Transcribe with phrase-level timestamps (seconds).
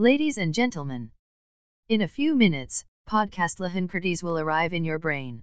[0.00, 1.10] Ladies and gentlemen,
[1.88, 5.42] in a few minutes, podcast Lahankertes will arrive in your brain.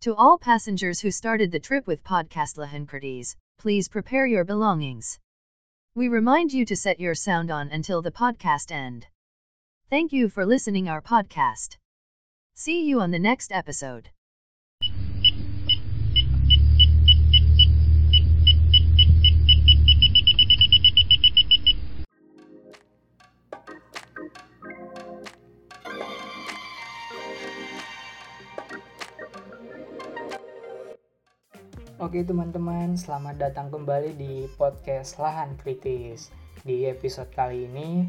[0.00, 5.20] To all passengers who started the trip with podcast Lahankertes, please prepare your belongings.
[5.94, 9.06] We remind you to set your sound on until the podcast end.
[9.90, 11.76] Thank you for listening our podcast.
[12.56, 14.10] See you on the next episode.
[31.98, 36.30] Oke teman-teman, selamat datang kembali di podcast Lahan Kritis.
[36.62, 38.06] Di episode kali ini,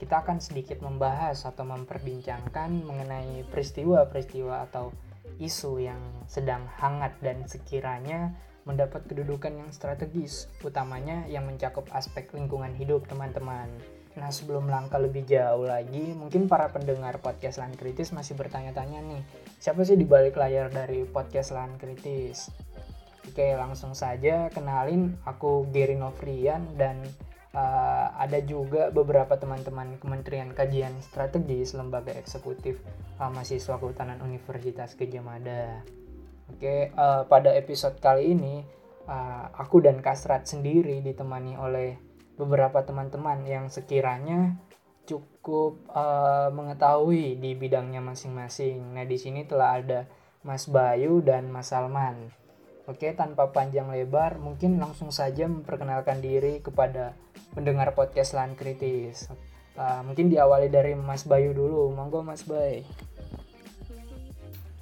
[0.00, 4.88] kita akan sedikit membahas atau memperbincangkan mengenai peristiwa-peristiwa atau
[5.36, 8.32] isu yang sedang hangat dan sekiranya
[8.64, 13.68] mendapat kedudukan yang strategis, utamanya yang mencakup aspek lingkungan hidup teman-teman.
[14.16, 19.20] Nah sebelum langkah lebih jauh lagi, mungkin para pendengar podcast Lahan Kritis masih bertanya-tanya nih,
[19.60, 22.65] siapa sih di balik layar dari podcast Lahan Kritis?
[23.26, 27.02] Oke, langsung saja kenalin aku Gary Novrian dan
[27.50, 32.78] uh, ada juga beberapa teman-teman Kementerian Kajian Strategis Lembaga Eksekutif
[33.18, 35.82] uh, Mahasiswa Kehutanan Universitas Gajah Mada.
[36.46, 38.62] Oke, uh, pada episode kali ini
[39.10, 41.98] uh, aku dan Kasrat sendiri ditemani oleh
[42.38, 44.54] beberapa teman-teman yang sekiranya
[45.06, 48.94] cukup uh, mengetahui di bidangnya masing-masing.
[48.94, 50.00] Nah, di sini telah ada
[50.46, 52.45] Mas Bayu dan Mas Salman.
[52.86, 57.18] Oke, tanpa panjang lebar, mungkin langsung saja memperkenalkan diri kepada
[57.50, 59.26] pendengar podcast Lahan Kritis.
[59.74, 61.90] Uh, mungkin diawali dari Mas Bayu dulu.
[61.90, 62.86] Monggo Mas Bay.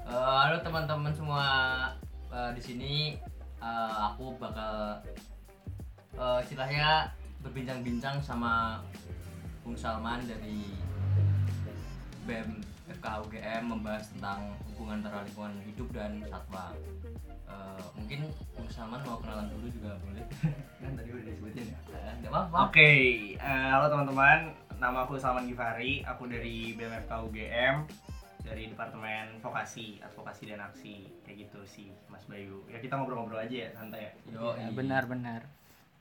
[0.05, 1.45] Uh, halo teman-teman semua
[2.29, 3.17] uh, di sini
[3.65, 5.01] uh, aku bakal
[6.21, 7.09] uh, istilahnya
[7.41, 8.85] berbincang-bincang sama
[9.65, 10.77] Bung Salman dari
[12.29, 12.61] BEM
[13.01, 16.77] FKUGM membahas tentang hubungan antara lingkungan hidup dan satwa.
[17.55, 18.27] Uh, mungkin
[18.59, 20.27] Bung Salman mau kenalan dulu juga boleh.
[20.83, 21.79] kan tadi udah disebutin ya.
[22.19, 22.57] Enggak apa-apa.
[22.67, 22.91] Oke,
[23.39, 24.51] eh, halo teman-teman.
[24.83, 26.03] Nama aku Salman Givari.
[26.03, 27.87] Aku dari BMFK UGM
[28.45, 31.09] dari Departemen Vokasi, Advokasi dan Aksi.
[31.25, 32.61] Kayak gitu sih, Mas Bayu.
[32.69, 34.13] Ya kita ngobrol-ngobrol aja ya, santai ya.
[34.29, 35.49] Yo, Ya, benar-benar.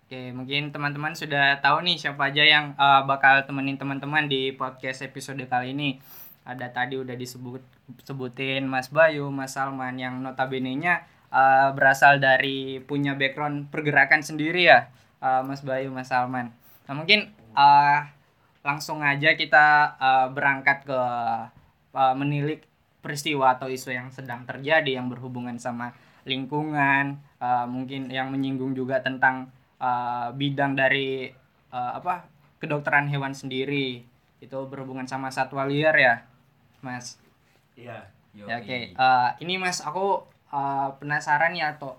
[0.04, 5.06] Oke, mungkin teman-teman sudah tahu nih siapa aja yang uh, bakal temenin teman-teman di podcast
[5.08, 6.04] episode kali ini.
[6.44, 7.64] Ada tadi udah disebut
[8.04, 14.94] sebutin Mas Bayu, Mas Salman yang notabene-nya uh, berasal dari punya background pergerakan sendiri ya,
[15.18, 16.54] uh, Mas Bayu, Mas Salman.
[16.86, 18.06] Nah, mungkin uh,
[18.62, 21.02] langsung aja kita uh, berangkat ke
[21.98, 22.62] uh, menilik
[23.04, 25.92] peristiwa atau isu yang sedang terjadi yang berhubungan sama
[26.24, 29.52] lingkungan, uh, mungkin yang menyinggung juga tentang
[29.82, 31.28] uh, bidang dari
[31.74, 32.24] uh, apa
[32.64, 34.08] kedokteran hewan sendiri
[34.40, 36.16] itu berhubungan sama satwa liar ya,
[36.80, 37.20] Mas.
[37.76, 38.08] Iya.
[38.34, 41.98] Ya, Oke, Eh, ini Mas aku eh, penasaran ya atau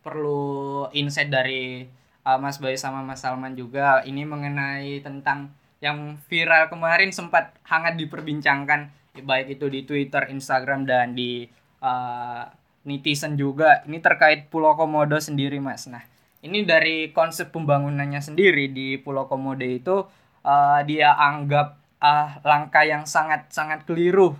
[0.00, 1.84] perlu insight dari
[2.24, 5.52] eh, Mas Bayu sama Mas Salman juga ini mengenai tentang
[5.84, 11.44] yang viral kemarin sempat hangat diperbincangkan baik itu di Twitter, Instagram dan di
[11.82, 12.42] eh,
[12.86, 13.84] netizen juga.
[13.84, 15.88] Ini terkait Pulau Komodo sendiri, Mas.
[15.90, 16.04] Nah,
[16.40, 20.06] ini dari konsep pembangunannya sendiri di Pulau Komodo itu
[20.44, 24.36] eh, dia anggap ah, langkah yang sangat-sangat keliru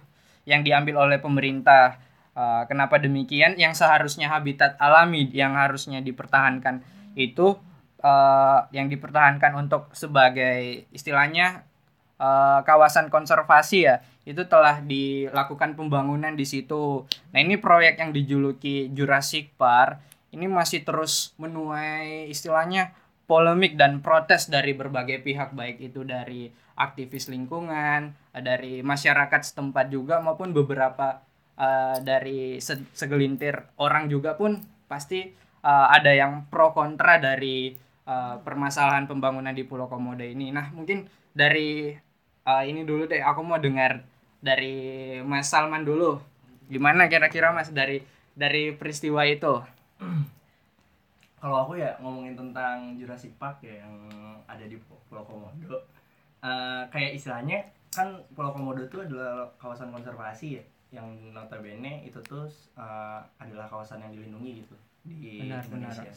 [0.49, 2.01] yang diambil oleh pemerintah.
[2.31, 3.59] Uh, kenapa demikian?
[3.59, 6.83] Yang seharusnya habitat alami yang harusnya dipertahankan
[7.19, 7.59] itu
[8.01, 11.67] uh, yang dipertahankan untuk sebagai istilahnya
[12.21, 17.09] uh, kawasan konservasi ya itu telah dilakukan pembangunan di situ.
[17.33, 19.99] Nah ini proyek yang dijuluki Jurassic Park
[20.31, 22.95] ini masih terus menuai istilahnya
[23.27, 30.19] polemik dan protes dari berbagai pihak baik itu dari aktivis lingkungan, dari masyarakat setempat juga
[30.19, 31.23] maupun beberapa
[31.61, 34.57] uh, dari se- segelintir orang juga pun
[34.89, 35.29] pasti
[35.63, 37.77] uh, ada yang pro kontra dari
[38.09, 40.51] uh, permasalahan pembangunan di Pulau Komodo ini.
[40.51, 41.05] Nah, mungkin
[41.37, 41.93] dari
[42.49, 44.01] uh, ini dulu deh aku mau dengar
[44.41, 46.19] dari Mas Salman dulu.
[46.73, 48.01] Gimana kira-kira Mas dari
[48.33, 49.61] dari peristiwa itu?
[51.41, 53.97] Kalau aku ya ngomongin tentang Jurassic Park ya yang
[54.45, 54.77] ada di
[55.09, 55.89] Pulau Komodo.
[56.41, 62.47] Eh, kayak istilahnya kan Pulau Komodo itu adalah kawasan konservasi ya yang notabene itu tuh
[62.79, 64.77] eh, adalah kawasan yang dilindungi gitu
[65.07, 66.03] di Benar, Indonesia.
[66.03, 66.17] benar.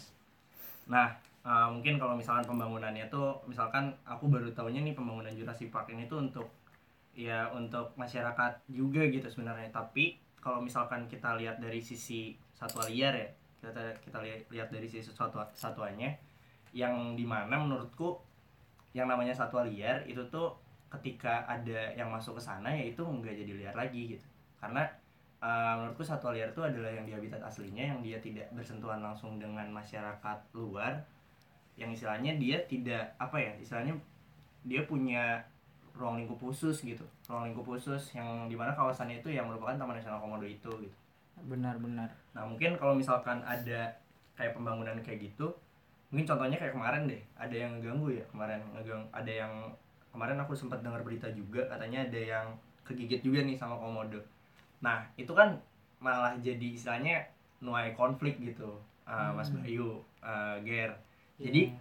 [0.89, 1.07] Nah,
[1.45, 6.09] eh, mungkin kalau misalkan pembangunannya tuh misalkan aku baru tahunya nih pembangunan Jurassic Park ini
[6.09, 6.49] tuh untuk
[7.13, 9.69] ya untuk masyarakat juga gitu sebenarnya.
[9.69, 13.29] Tapi kalau misalkan kita lihat dari sisi satwa liar ya,
[13.61, 16.11] kita kita lihat lihat dari sisi satwa satwanya
[16.73, 18.17] yang di mana menurutku
[18.97, 20.57] yang namanya satwa liar itu tuh
[20.89, 24.25] ketika ada yang masuk ke sana ya itu nggak jadi liar lagi gitu
[24.63, 24.87] karena
[25.43, 29.35] uh, menurutku satwa liar itu adalah yang di habitat aslinya yang dia tidak bersentuhan langsung
[29.35, 31.03] dengan masyarakat luar.
[31.75, 33.99] Yang istilahnya dia tidak apa ya istilahnya
[34.63, 35.43] dia punya
[35.99, 37.03] ruang lingkup khusus gitu.
[37.27, 40.97] Ruang lingkup khusus yang di mana kawasannya itu yang merupakan Taman Nasional Komodo itu gitu.
[41.43, 43.93] Benar-benar nah mungkin kalau misalkan ada
[44.33, 45.53] kayak pembangunan kayak gitu
[46.13, 49.53] mungkin contohnya kayak kemarin deh ada yang ganggu ya kemarin ngegang ada yang
[50.13, 52.47] kemarin aku sempat dengar berita juga katanya ada yang
[52.85, 54.21] kegigit juga nih sama komodo
[54.83, 55.55] nah itu kan
[55.97, 57.23] malah jadi istilahnya
[57.63, 58.75] nuai konflik gitu
[59.07, 59.63] uh, Mas Hmm.
[59.63, 59.87] Bayu
[60.19, 60.91] uh, Ger
[61.39, 61.71] jadi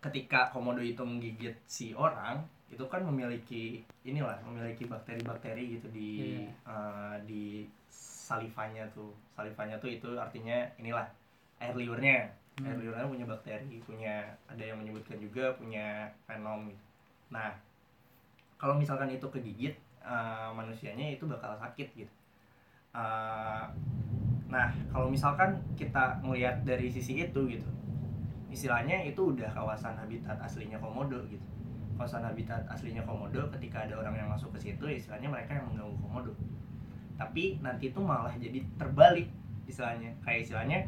[0.00, 2.38] ketika komodo itu menggigit si orang
[2.68, 6.10] itu kan memiliki inilah memiliki bakteri-bakteri gitu di
[6.44, 6.50] Iya.
[6.66, 7.44] eh, di
[7.88, 11.06] salivanya tuh salivanya tuh itu artinya inilah
[11.58, 12.26] air liurnya
[12.58, 12.82] air Hmm.
[12.82, 14.14] liurnya punya bakteri punya
[14.46, 16.84] ada yang menyebutkan juga punya venom gitu.
[17.30, 17.50] nah
[18.56, 19.74] kalau misalkan itu kegigit
[20.06, 22.14] eh, manusianya itu bakal sakit gitu.
[22.94, 23.64] Eh,
[24.46, 27.66] nah kalau misalkan kita melihat dari sisi itu gitu
[28.56, 31.44] istilahnya itu udah kawasan habitat aslinya komodo gitu.
[32.00, 35.96] Kawasan habitat aslinya komodo ketika ada orang yang masuk ke situ istilahnya mereka yang mengganggu
[36.00, 36.32] komodo.
[37.20, 39.28] Tapi nanti itu malah jadi terbalik
[39.68, 40.16] istilahnya.
[40.24, 40.78] Kayak istilahnya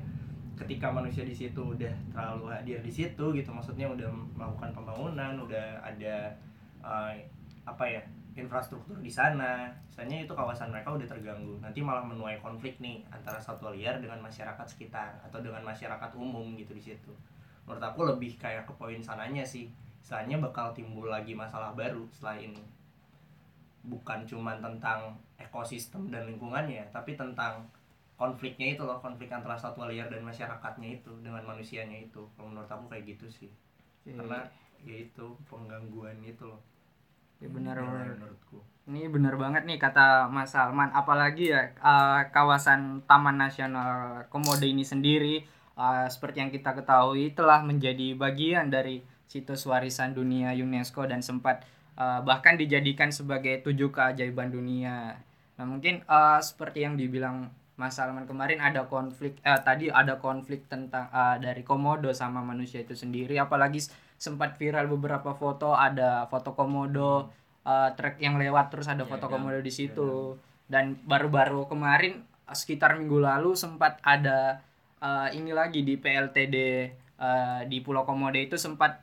[0.59, 5.79] ketika manusia di situ udah terlalu hadir di situ gitu maksudnya udah melakukan pembangunan udah
[5.87, 6.35] ada
[6.82, 7.14] eh,
[7.62, 8.03] apa ya
[8.38, 9.69] infrastruktur di sana.
[9.90, 11.58] Misalnya itu kawasan mereka udah terganggu.
[11.58, 16.55] Nanti malah menuai konflik nih antara satwa liar dengan masyarakat sekitar atau dengan masyarakat umum
[16.55, 17.11] gitu di situ.
[17.67, 19.69] Menurut aku lebih kayak ke poin sananya sih.
[19.99, 22.62] Istilahnya bakal timbul lagi masalah baru setelah ini.
[23.85, 27.67] Bukan cuma tentang ekosistem dan lingkungannya tapi tentang
[28.19, 32.25] konfliknya itu loh konflik antara satwa liar dan masyarakatnya itu dengan manusianya itu.
[32.38, 33.50] Kalau menurut aku kayak gitu sih.
[34.06, 34.46] Karena
[34.87, 36.62] ya itu penggangguan itu loh
[37.38, 38.58] Ya, benar menurutku
[38.88, 40.90] Ini benar banget nih kata Mas Salman.
[40.90, 45.44] Apalagi ya eh, kawasan Taman Nasional Komodo ini sendiri
[45.79, 51.62] eh, seperti yang kita ketahui telah menjadi bagian dari situs warisan dunia UNESCO dan sempat
[52.00, 55.20] eh, bahkan dijadikan sebagai tujuh keajaiban dunia.
[55.61, 60.67] Nah mungkin eh, seperti yang dibilang Mas Salman kemarin ada konflik eh, tadi ada konflik
[60.67, 63.85] tentang eh, dari komodo sama manusia itu sendiri apalagi
[64.19, 67.31] sempat viral beberapa foto ada foto komodo
[67.62, 70.11] eh, truk yang lewat terus ada Iya, foto iya, komodo di situ.
[70.69, 74.61] dan baru-baru kemarin sekitar minggu lalu sempat ada
[74.99, 76.56] eh, ini lagi di PLTD
[77.17, 79.00] eh, di Pulau Komodo itu sempat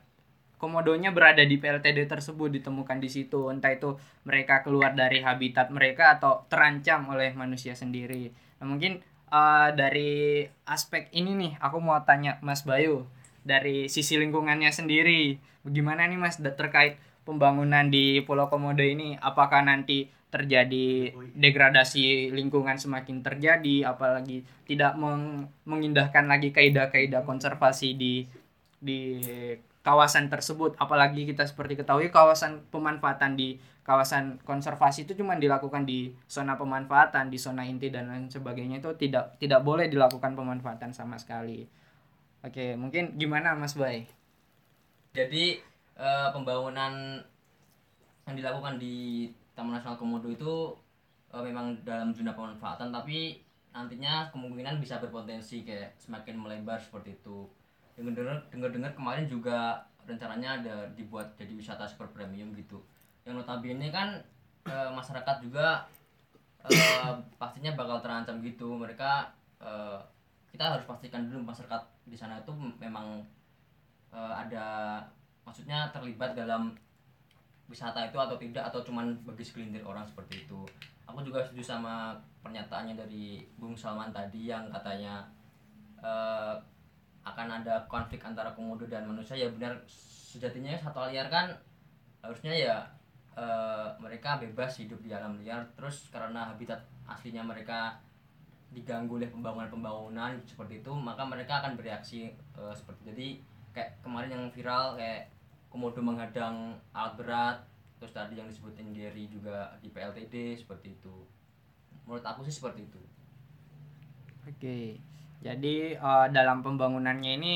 [0.56, 3.52] komodonya berada di PLTD tersebut ditemukan di situ.
[3.52, 3.92] Entah itu
[4.24, 8.32] mereka keluar dari habitat mereka atau terancam oleh manusia sendiri.
[8.56, 8.98] Nah, mungkin
[9.28, 13.04] eh, dari aspek ini nih aku mau tanya Mas Bayu
[13.46, 15.38] dari sisi lingkungannya sendiri.
[15.62, 19.14] Bagaimana nih Mas terkait pembangunan di Pulau Komodo ini?
[19.22, 23.86] Apakah nanti terjadi degradasi lingkungan semakin terjadi?
[23.86, 28.26] Apalagi tidak meng- mengindahkan lagi kaidah-kaidah konservasi di
[28.82, 29.22] di
[29.86, 30.74] kawasan tersebut.
[30.82, 37.30] Apalagi kita seperti ketahui kawasan pemanfaatan di kawasan konservasi itu cuma dilakukan di zona pemanfaatan
[37.30, 38.82] di zona inti dan lain sebagainya.
[38.82, 41.85] Itu tidak tidak boleh dilakukan pemanfaatan sama sekali
[42.46, 44.06] oke mungkin gimana Mas Bay
[45.16, 45.58] Jadi
[45.96, 47.18] eh, pembangunan
[48.28, 49.26] yang dilakukan di
[49.56, 50.54] Taman Nasional Komodo itu
[51.34, 57.48] eh, memang dalam zona pemanfaatan tapi nantinya kemungkinan bisa berpotensi kayak semakin melebar seperti itu.
[57.96, 62.80] Dengar-dengar dengar-dengar kemarin juga rencananya ada dibuat jadi wisata super premium gitu.
[63.24, 64.20] Yang notabene kan
[64.68, 65.88] eh, masyarakat juga
[66.68, 68.76] eh, pastinya bakal terancam gitu.
[68.76, 69.32] Mereka
[69.64, 69.98] eh,
[70.52, 73.18] kita harus pastikan dulu masyarakat di sana itu memang
[74.14, 74.98] eh, ada
[75.42, 76.74] maksudnya terlibat dalam
[77.66, 80.62] wisata itu atau tidak atau cuman bagi segelintir orang seperti itu.
[81.06, 85.26] Aku juga setuju sama pernyataannya dari Bung Salman tadi yang katanya
[85.98, 86.54] eh,
[87.26, 89.34] akan ada konflik antara komodo dan manusia.
[89.34, 91.50] Ya benar sejatinya satwa liar kan
[92.22, 92.76] harusnya ya
[93.34, 95.66] eh, mereka bebas hidup di alam liar.
[95.74, 97.98] Terus karena habitat aslinya mereka
[98.76, 103.28] diganggu oleh pembangunan-pembangunan seperti itu maka mereka akan bereaksi eh, seperti jadi
[103.72, 105.32] kayak kemarin yang viral kayak
[105.72, 107.56] komodo menghadang alat berat
[107.96, 111.24] terus tadi yang disebutin Gary juga di PLTD seperti itu.
[112.04, 113.00] Menurut aku sih seperti itu.
[114.44, 115.00] Oke,
[115.40, 117.54] jadi eh, dalam pembangunannya ini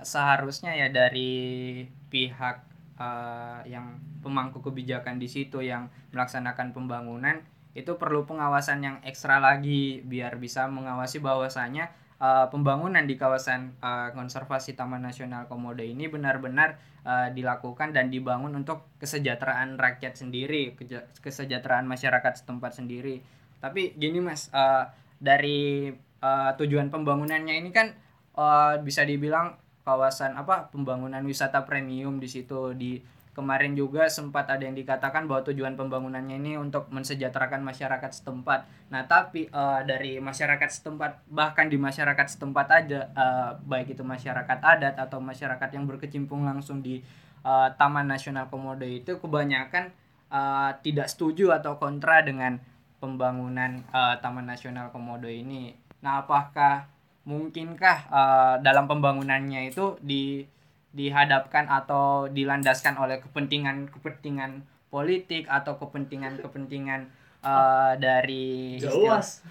[0.00, 2.56] seharusnya ya dari pihak
[2.96, 7.44] eh, yang pemangku kebijakan di situ yang melaksanakan pembangunan
[7.76, 14.16] itu perlu pengawasan yang ekstra lagi biar bisa mengawasi bahwasanya uh, pembangunan di kawasan uh,
[14.16, 20.72] konservasi Taman Nasional Komodo ini benar-benar uh, dilakukan dan dibangun untuk kesejahteraan rakyat sendiri,
[21.20, 23.20] kesejahteraan masyarakat setempat sendiri.
[23.60, 24.88] Tapi gini Mas, uh,
[25.20, 25.92] dari
[26.24, 27.92] uh, tujuan pembangunannya ini kan
[28.40, 29.56] uh, bisa dibilang
[29.86, 32.98] kawasan apa pembangunan wisata premium di situ di
[33.36, 38.64] kemarin juga sempat ada yang dikatakan bahwa tujuan pembangunannya ini untuk mensejahterakan masyarakat setempat.
[38.88, 44.58] Nah, tapi uh, dari masyarakat setempat bahkan di masyarakat setempat aja uh, baik itu masyarakat
[44.64, 47.04] adat atau masyarakat yang berkecimpung langsung di
[47.44, 49.92] uh, Taman Nasional Komodo itu kebanyakan
[50.32, 52.56] uh, tidak setuju atau kontra dengan
[53.04, 55.76] pembangunan uh, Taman Nasional Komodo ini.
[56.00, 56.88] Nah, apakah
[57.28, 60.55] mungkinkah uh, dalam pembangunannya itu di
[60.96, 67.12] dihadapkan atau dilandaskan oleh kepentingan-kepentingan politik atau kepentingan-kepentingan
[67.44, 69.44] uh, dari istilah, jelas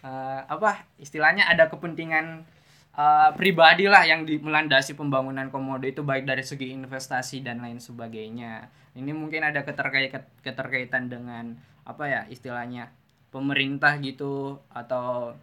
[0.00, 2.48] uh, apa istilahnya ada kepentingan
[2.96, 7.82] uh, pribadi lah yang di, melandasi pembangunan komodo itu baik dari segi investasi dan lain
[7.82, 8.72] sebagainya.
[8.94, 12.88] Ini mungkin ada keterkait keterkaitan dengan apa ya istilahnya
[13.34, 15.34] pemerintah gitu atau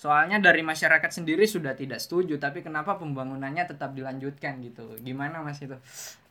[0.00, 4.96] soalnya dari masyarakat sendiri sudah tidak setuju tapi kenapa pembangunannya tetap dilanjutkan gitu?
[5.04, 5.76] Gimana mas itu?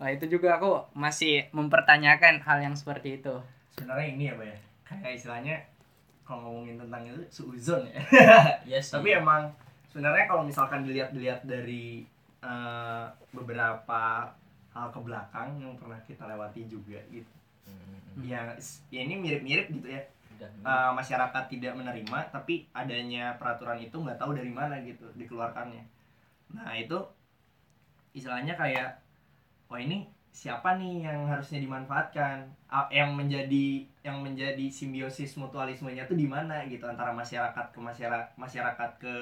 [0.02, 3.38] Nah, itu juga aku masih mempertanyakan hal yang seperti itu.
[3.78, 4.58] Sebenarnya ini ya pak ya.
[4.90, 5.56] Kayak istilahnya
[6.26, 8.02] kalau ngomongin tentang itu suuzon ya.
[8.74, 9.54] Yes, tapi emang
[9.94, 12.10] sebenarnya kalau misalkan dilihat dilihat dari
[12.42, 14.34] eh, beberapa
[14.74, 17.34] hal ke belakang yang pernah kita lewati juga gitu.
[18.26, 18.50] Ya,
[18.90, 20.02] ya ini mirip-mirip gitu ya
[20.64, 25.84] uh, masyarakat tidak menerima tapi adanya peraturan itu nggak tahu dari mana gitu dikeluarkannya.
[26.56, 26.98] Nah itu
[28.16, 29.00] istilahnya kayak
[29.70, 32.46] wah ini siapa nih yang harusnya dimanfaatkan?
[32.94, 33.68] Yang menjadi
[34.06, 36.64] yang menjadi simbiosis mutualismenya tuh di mana?
[36.66, 39.14] Gitu antara masyarakat ke masyarakat masyarakat ke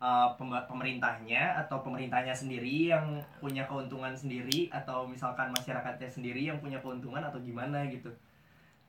[0.00, 6.58] uh, pem- pemerintahnya atau pemerintahnya sendiri yang punya keuntungan sendiri atau misalkan masyarakatnya sendiri yang
[6.60, 8.12] punya keuntungan atau gimana gitu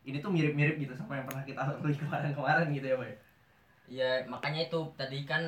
[0.08, 3.12] ini tuh mirip-mirip gitu sama yang pernah kita lalui kemarin-kemarin gitu ya boy?
[3.92, 5.44] Ya makanya itu tadi kan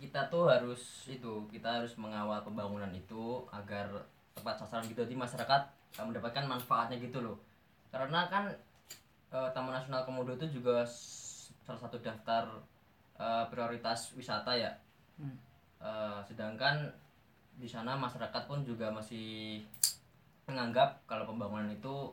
[0.00, 5.68] kita tuh harus itu kita harus mengawal pembangunan itu agar tepat sasaran gitu di masyarakat
[6.00, 7.36] mendapatkan manfaatnya gitu loh.
[7.92, 8.48] Karena kan
[9.36, 10.88] eh, Taman Nasional Komodo itu juga
[11.60, 12.48] salah satu daftar
[13.20, 14.72] eh, prioritas wisata ya.
[15.20, 15.36] Hmm.
[15.84, 16.88] Eh, sedangkan
[17.60, 19.60] di sana masyarakat pun juga masih
[20.48, 22.08] menganggap kalau pembangunan itu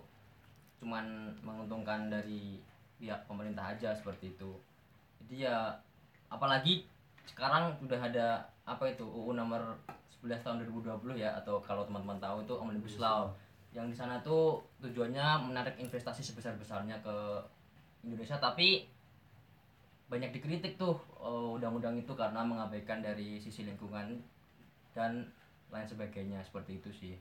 [0.78, 2.62] cuman menguntungkan dari
[2.98, 4.52] pihak pemerintah aja seperti itu.
[5.24, 5.74] Jadi ya
[6.30, 6.86] apalagi
[7.28, 9.80] sekarang sudah ada apa itu UU nomor
[10.24, 13.34] 11 tahun 2020 ya atau kalau teman-teman tahu itu Omnibus Law.
[13.76, 17.16] Yang di sana tuh tujuannya menarik investasi sebesar-besarnya ke
[18.08, 18.88] Indonesia tapi
[20.08, 24.18] banyak dikritik tuh eh, undang-undang itu karena mengabaikan dari sisi lingkungan
[24.96, 25.28] dan
[25.68, 27.16] lain sebagainya seperti itu sih.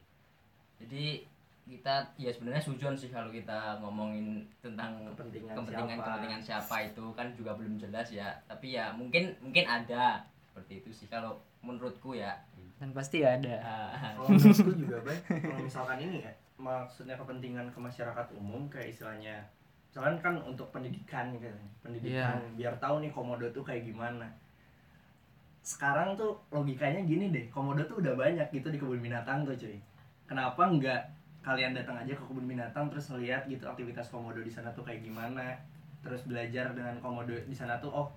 [0.78, 1.26] Jadi
[1.66, 6.06] kita ya sebenarnya sujon sih kalau kita ngomongin tentang kepentingan, kepentingan siapa.
[6.06, 8.30] kepentingan siapa itu kan juga belum jelas ya.
[8.46, 12.38] Tapi ya mungkin mungkin ada seperti itu sih kalau menurutku ya.
[12.78, 13.58] Dan pasti ada.
[13.66, 18.88] Ah, kalau menurutku juga baik kalau misalkan ini ya maksudnya kepentingan ke masyarakat umum kayak
[18.88, 19.44] istilahnya
[19.90, 21.52] misalkan kan untuk pendidikan gitu
[21.84, 24.30] pendidikan biar tahu nih komodo tuh kayak gimana.
[25.66, 29.82] Sekarang tuh logikanya gini deh komodo tuh udah banyak gitu di kebun binatang tuh cuy.
[30.30, 31.15] Kenapa nggak
[31.46, 35.06] kalian datang aja ke kebun binatang terus lihat gitu aktivitas komodo di sana tuh kayak
[35.06, 35.54] gimana.
[36.02, 38.08] Terus belajar dengan komodo di sana tuh oh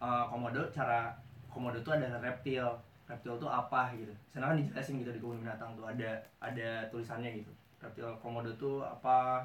[0.00, 1.12] eh, komodo cara
[1.52, 2.64] komodo tuh adalah reptil.
[3.04, 4.08] Reptil tuh apa gitu.
[4.32, 7.52] Sana kan dijelasin gitu di kebun binatang tuh ada ada tulisannya gitu.
[7.84, 9.44] Reptil komodo tuh apa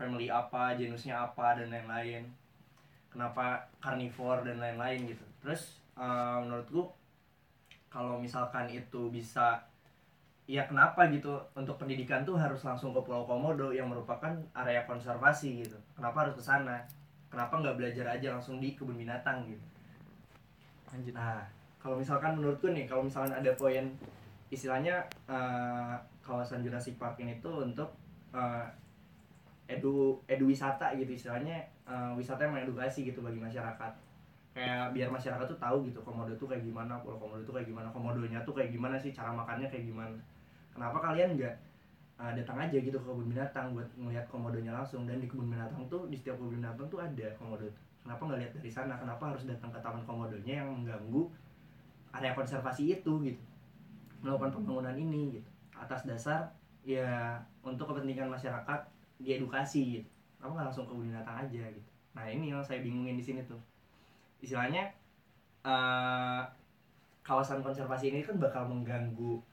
[0.00, 2.24] family apa genusnya apa dan lain-lain.
[3.12, 5.24] Kenapa carnivore dan lain-lain gitu.
[5.44, 6.88] Terus eh, menurutku
[7.92, 9.60] kalau misalkan itu bisa
[10.50, 15.62] ya kenapa gitu untuk pendidikan tuh harus langsung ke Pulau Komodo yang merupakan area konservasi
[15.62, 16.82] gitu kenapa harus ke sana
[17.30, 19.62] kenapa nggak belajar aja langsung di kebun binatang gitu
[20.90, 21.46] lanjut Nah,
[21.78, 23.88] kalau misalkan menurutku nih, kalau misalkan ada poin
[24.50, 27.94] istilahnya eh, kawasan Jurassic Park ini tuh untuk
[28.34, 28.66] eh,
[29.70, 33.92] edu edu wisata gitu istilahnya eh, wisata yang mengedukasi gitu bagi masyarakat.
[34.50, 37.86] Kayak biar masyarakat tuh tahu gitu komodo tuh kayak gimana, pulau komodo tuh kayak gimana,
[37.94, 40.18] komodonya tuh kayak gimana sih cara makannya kayak gimana.
[40.80, 41.54] Kenapa kalian nggak
[42.24, 45.04] eh, datang aja gitu ke kebun binatang buat melihat komodonya langsung?
[45.04, 47.68] Dan di kebun binatang tuh di setiap kebun binatang tuh ada komodo.
[48.00, 48.96] Kenapa nggak lihat dari sana?
[48.96, 51.28] Kenapa harus datang ke taman komodonya yang mengganggu
[52.16, 53.42] area konservasi itu gitu?
[54.24, 55.50] Melakukan pembangunan ini gitu.
[55.76, 56.48] Atas dasar
[56.80, 58.80] ya untuk kepentingan masyarakat
[59.20, 60.08] diedukasi gitu.
[60.40, 61.90] Kamu nggak langsung ke kebun binatang aja gitu?
[62.16, 63.60] Nah ini yang saya bingungin di sini tuh.
[64.40, 64.88] Istilahnya
[65.60, 66.40] eh,
[67.20, 69.44] kawasan konservasi ini kan bakal mengganggu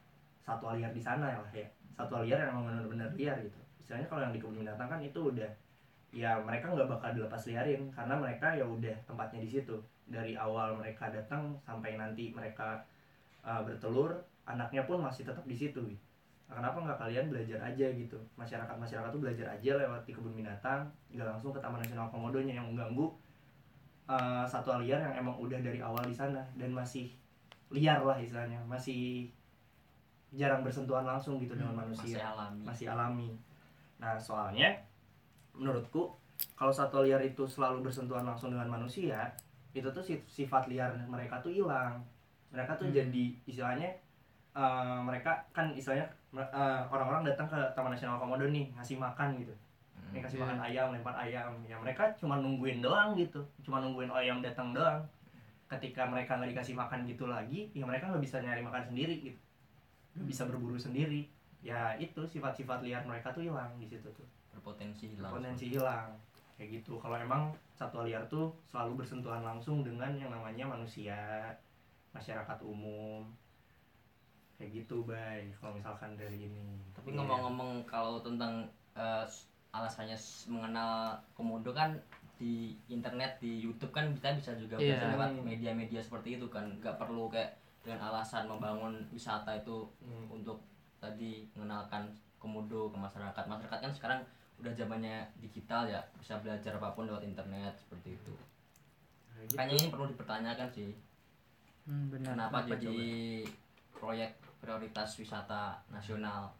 [0.47, 1.67] satwa liar di sana lah ya.
[1.91, 3.59] Satwa liar yang memang benar-benar liar gitu.
[3.83, 5.51] Istilahnya kalau yang di kebun binatang kan itu udah
[6.15, 7.91] ya mereka nggak bakal dilepas liarin.
[7.91, 9.75] Karena mereka ya udah tempatnya di situ.
[10.07, 12.79] Dari awal mereka datang sampai nanti mereka
[13.43, 14.15] uh, bertelur
[14.47, 16.05] anaknya pun masih tetap di situ gitu.
[16.47, 18.15] Nah, kenapa nggak kalian belajar aja gitu?
[18.39, 22.55] Masyarakat masyarakat tuh belajar aja lewat di kebun binatang nggak langsung ke taman nasional komodonya
[22.55, 23.11] yang mengganggu
[24.07, 27.11] uh, satwa liar yang emang udah dari awal di sana dan masih
[27.67, 29.27] liar lah istilahnya masih
[30.29, 32.19] jarang bersentuhan langsung gitu dengan masih manusia.
[32.25, 32.61] alami.
[32.63, 33.29] Masih alami.
[33.97, 34.69] Nah soalnya
[35.53, 36.13] menurutku
[36.53, 39.33] kalau satwa liar itu selalu bersentuhan langsung dengan manusia
[39.71, 42.01] itu tuh sif- sifat liar mereka tuh hilang.
[42.49, 42.95] Mereka tuh Hmm.
[42.95, 43.89] jadi istilahnya
[44.53, 49.53] eh, mereka kan istilahnya eh, orang-orang datang ke Taman Nasional Komodo nih ngasih makan gitu.
[49.93, 50.09] Hmm.
[50.09, 50.43] ini kasih Iya.
[50.45, 51.51] makan ayam lempar ayam.
[51.63, 53.37] Ya mereka cuma nungguin doang gitu.
[53.61, 55.03] Cuma nungguin ayam datang doang.
[55.67, 59.37] Ketika mereka nggak dikasih makan gitu lagi ya mereka nggak bisa nyari makan sendiri gitu
[60.23, 61.27] bisa berburu sendiri.
[61.59, 64.25] Ya itu sifat-sifat liar mereka tuh hilang di situ tuh.
[64.53, 66.13] Berpotensi hilang potensi hilang.
[66.55, 66.97] Kayak gitu.
[66.97, 71.17] Kalau emang satwa liar tuh selalu bersentuhan langsung dengan yang namanya manusia
[72.11, 73.21] masyarakat umum.
[74.57, 76.81] Kayak gitu bay kalau misalkan dari ini.
[76.97, 77.21] Tapi Iya.
[77.21, 78.65] ngomong-ngomong kalau tentang
[78.97, 80.17] s- alasannya
[80.49, 81.93] mengenal komodo kan
[82.37, 86.65] di internet di YouTube kan kita bisa juga belajar lewat media-media seperti itu kan.
[86.81, 87.53] Nggak perlu kayak
[87.87, 90.27] dengan alasan membangun wisata itu Hmm.
[90.29, 90.59] untuk
[90.97, 92.03] tadi mengenalkan
[92.35, 94.19] komodo ke masyarakat masyarakat kan sekarang
[94.57, 98.33] udah zamannya digital ya bisa belajar apa pun lewat internet seperti itu
[99.29, 99.55] Kayak gitu.
[99.55, 100.91] makanya ini perlu dipertanyakan sih
[101.83, 102.35] Hmm, benar.
[102.35, 102.99] kenapa Kenapa jadi
[103.39, 103.55] coba?
[103.95, 106.51] proyek prioritas wisata nasional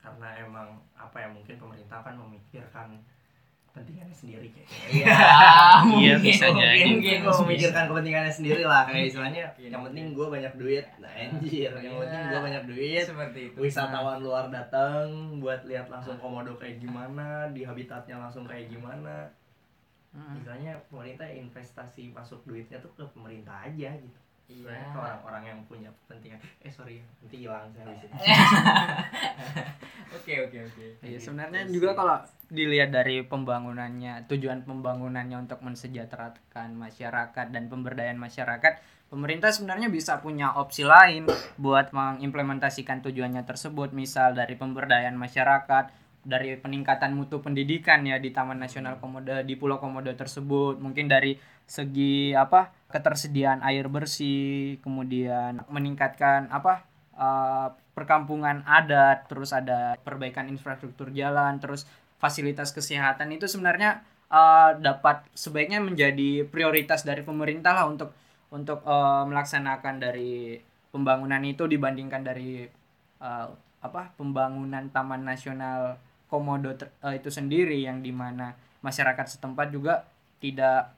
[0.00, 0.64] karena emang
[0.96, 2.96] apa ya mungkin pemerintah kan memikirkan
[3.70, 4.78] kepentingannya sendiri kayaknya.
[4.90, 5.14] Iya
[6.00, 6.82] Iya, bisa jadi.
[6.90, 7.16] mungkin.
[7.22, 9.70] Gue memikirkan kepentingannya sendiri lah kayak istilahnya Mungkin.
[9.70, 10.84] yang penting gue banyak duit.
[10.98, 12.00] Nah anjir yang Iya.
[12.00, 13.04] penting gue banyak duit.
[13.04, 13.56] seperti itu.
[13.56, 15.06] Wisatawan luar datang
[15.38, 19.30] buat lihat langsung komodo kayak gimana di habitatnya langsung kayak gimana.
[20.10, 20.34] Hmm.
[20.34, 24.18] istilahnya pemerintah investasi masuk duitnya tuh ke pemerintah aja gitu
[24.50, 24.90] iya.
[24.90, 28.12] Ke orang-orang yang punya kepentingan eh sorry nanti hilang saya di sini.
[30.10, 30.86] Oke oke oke.
[31.06, 31.78] Iya, Gitu sebenarnya sih.
[31.78, 32.18] juga kalau
[32.50, 40.50] dilihat dari pembangunannya, tujuan pembangunannya untuk mensejahterakan masyarakat dan pemberdayaan masyarakat, pemerintah sebenarnya bisa punya
[40.58, 48.20] opsi lain buat mengimplementasikan tujuannya tersebut, misal dari pemberdayaan masyarakat, dari peningkatan mutu pendidikan ya
[48.20, 54.76] di Taman Nasional Komodo di Pulau Komodo tersebut, mungkin dari segi apa ketersediaan air bersih,
[54.84, 56.84] kemudian meningkatkan apa
[57.16, 61.88] eh, perkampungan adat, terus ada perbaikan infrastruktur jalan, terus
[62.20, 63.32] fasilitas kesehatan.
[63.32, 68.12] Itu sebenarnya eh, dapat sebaiknya menjadi prioritas dari pemerintah lah untuk
[68.52, 70.60] untuk eh, melaksanakan dari
[70.92, 72.66] pembangunan itu dibandingkan dari
[73.22, 73.48] eh,
[73.80, 75.96] apa pembangunan Taman Nasional
[76.30, 80.06] Komodo ter- eh, itu sendiri yang di mana masyarakat setempat juga
[80.40, 80.94] tidak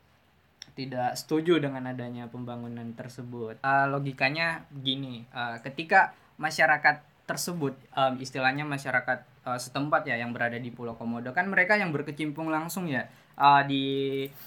[0.72, 3.60] tidak setuju dengan adanya pembangunan tersebut.
[3.60, 10.58] Eh, logikanya gini, eh, ketika masyarakat tersebut, em, istilahnya masyarakat eh, setempat ya yang berada
[10.58, 13.06] di Pulau Komodo kan mereka yang berkecimpung langsung ya
[13.38, 13.84] eh, di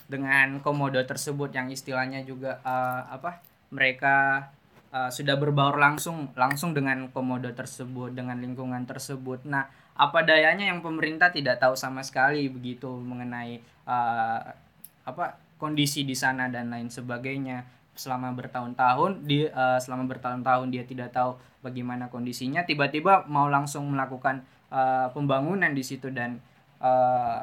[0.08, 3.41] dengan komodo tersebut yang istilahnya juga eh, apa
[3.76, 4.48] mereka
[4.93, 9.43] eh, sudah berbaur langsung langsung dengan komodo tersebut dengan lingkungan tersebut.
[9.48, 14.41] Nah, apa dayanya yang pemerintah tidak tahu sama sekali begitu mengenai eh,
[15.08, 17.63] apa kondisi di sana dan lain sebagainya.
[17.95, 24.43] Selama bertahun-tahun di eh, selama bertahun-tahun dia tidak tahu bagaimana kondisinya tiba-tiba mau langsung melakukan
[24.67, 26.43] eh, pembangunan di situ dan
[26.84, 27.39] eh,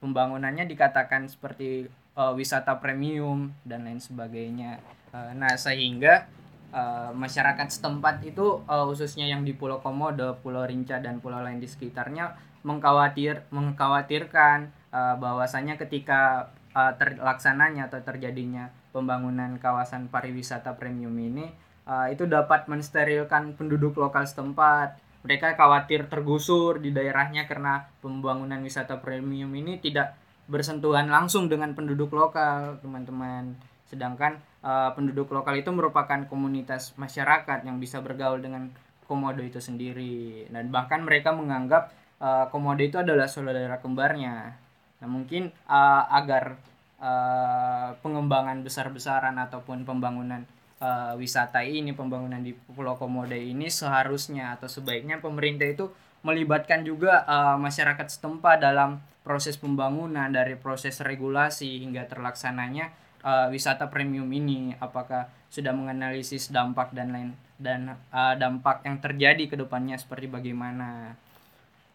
[0.00, 4.80] pembangunannya dikatakan seperti eh, wisata premium dan lain sebagainya.
[5.12, 6.24] Eh, nah sehingga
[6.72, 11.60] eh, masyarakat setempat itu eh, khususnya yang di Pulau Komodo, Pulau Rinca dan pulau lain
[11.60, 12.34] di sekitarnya
[12.66, 21.50] mengkhawatir mengkhawatirkan eh, bahwasanya ketika eh, terlaksananya atau terjadinya pembangunan kawasan pariwisata premium ini
[21.86, 24.98] eh, itu dapat mensterilkan penduduk lokal setempat.
[25.22, 30.18] Mereka khawatir tergusur di daerahnya karena pembangunan wisata premium ini tidak
[30.50, 33.54] bersentuhan langsung dengan penduduk lokal, teman-teman.
[33.86, 38.70] Sedangkan eh, penduduk lokal itu merupakan komunitas masyarakat yang bisa bergaul dengan
[39.04, 44.56] komodo itu sendiri dan bahkan mereka menganggap eh, komodo itu adalah saudara kembarnya.
[45.02, 46.56] Nah, mungkin eh, agar
[47.02, 50.46] eh, pengembangan besar-besaran ataupun pembangunan
[50.80, 55.90] eh, wisata ini, pembangunan di Pulau Komodo ini seharusnya atau sebaiknya pemerintah itu
[56.22, 62.90] melibatkan juga eh, masyarakat setempat dalam proses pembangunan dari proses regulasi hingga terlaksananya
[63.22, 69.44] uh, wisata premium ini apakah sudah menganalisis dampak dan lain dan uh, dampak yang terjadi
[69.48, 71.14] ke depannya seperti bagaimana?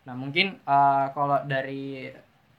[0.08, 2.12] Nah mungkin uh, kalau dari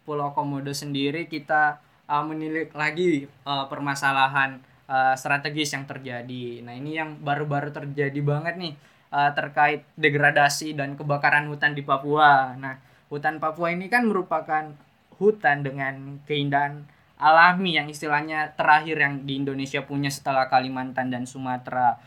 [0.05, 6.65] Pulau Komodo sendiri kita uh, menilik lagi uh, permasalahan uh, strategis yang terjadi.
[6.65, 8.75] Nah ini yang baru-baru terjadi banget nih
[9.13, 12.57] uh, terkait degradasi dan kebakaran hutan di Papua.
[12.57, 12.81] Nah
[13.13, 14.73] hutan Papua ini kan merupakan
[15.21, 16.87] hutan dengan keindahan
[17.19, 21.99] alami yang istilahnya terakhir yang di Indonesia punya setelah Kalimantan dan Sumatera.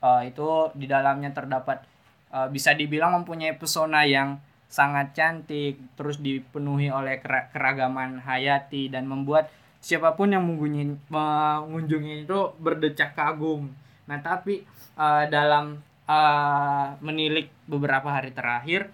[0.00, 1.84] Uh, itu di dalamnya terdapat
[2.32, 9.52] uh, bisa dibilang mempunyai pesona yang sangat cantik terus dipenuhi oleh keragaman hayati dan membuat
[9.78, 13.70] siapa pun yang mengunjungi, mengunjungi itu berdecak kagum.
[14.08, 14.64] Nah tapi
[14.96, 18.90] uh, dalam uh, menilik beberapa hari terakhir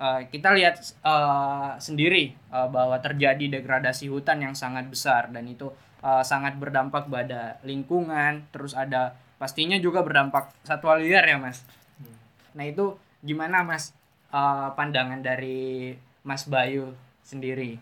[0.00, 5.68] uh, kita lihat uh, sendiri uh, bahwa terjadi degradasi hutan yang sangat besar dan itu
[6.00, 11.62] uh, sangat berdampak pada lingkungan terus ada pastinya juga berdampak satwa liar ya mas.
[12.00, 12.16] Hmm.
[12.56, 13.92] nah itu gimana mas
[14.32, 15.92] uh, pandangan dari
[16.24, 17.76] mas Bayu sendiri?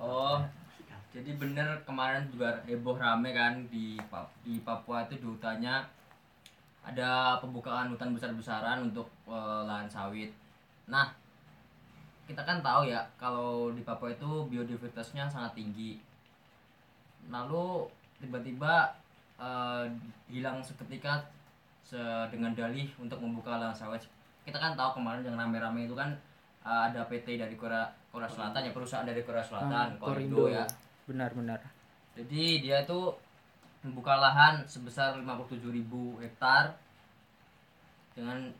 [0.00, 0.40] Oh
[1.08, 3.98] jadi bener kemarin juga heboh rame kan di
[4.46, 5.82] di Papua itu di hutannya.
[6.88, 10.32] Ada pembukaan hutan besar-besaran untuk uh, lahan sawit.
[10.88, 11.12] Nah
[12.28, 15.96] kita kan tahu ya kalau di Papua itu biodiversitasnya sangat tinggi.
[17.32, 17.88] Lalu
[18.20, 18.92] tiba-tiba
[19.40, 19.88] uh,
[20.28, 21.24] hilang seketika
[21.80, 21.96] se
[22.28, 24.04] dengan dalih untuk membuka lahan sawit.
[24.44, 26.12] Kita kan tahu kemarin yang rame-rame itu kan
[26.68, 30.68] uh, ada PT dari Korea Korea Selatan ya perusahaan dari Korea Selatan hmm, Korindo ya.
[31.08, 31.78] Benar-benar
[32.18, 33.14] jadi dia itu
[33.86, 35.86] membuka lahan sebesar 57.000
[36.18, 36.74] hektar
[38.10, 38.50] dengan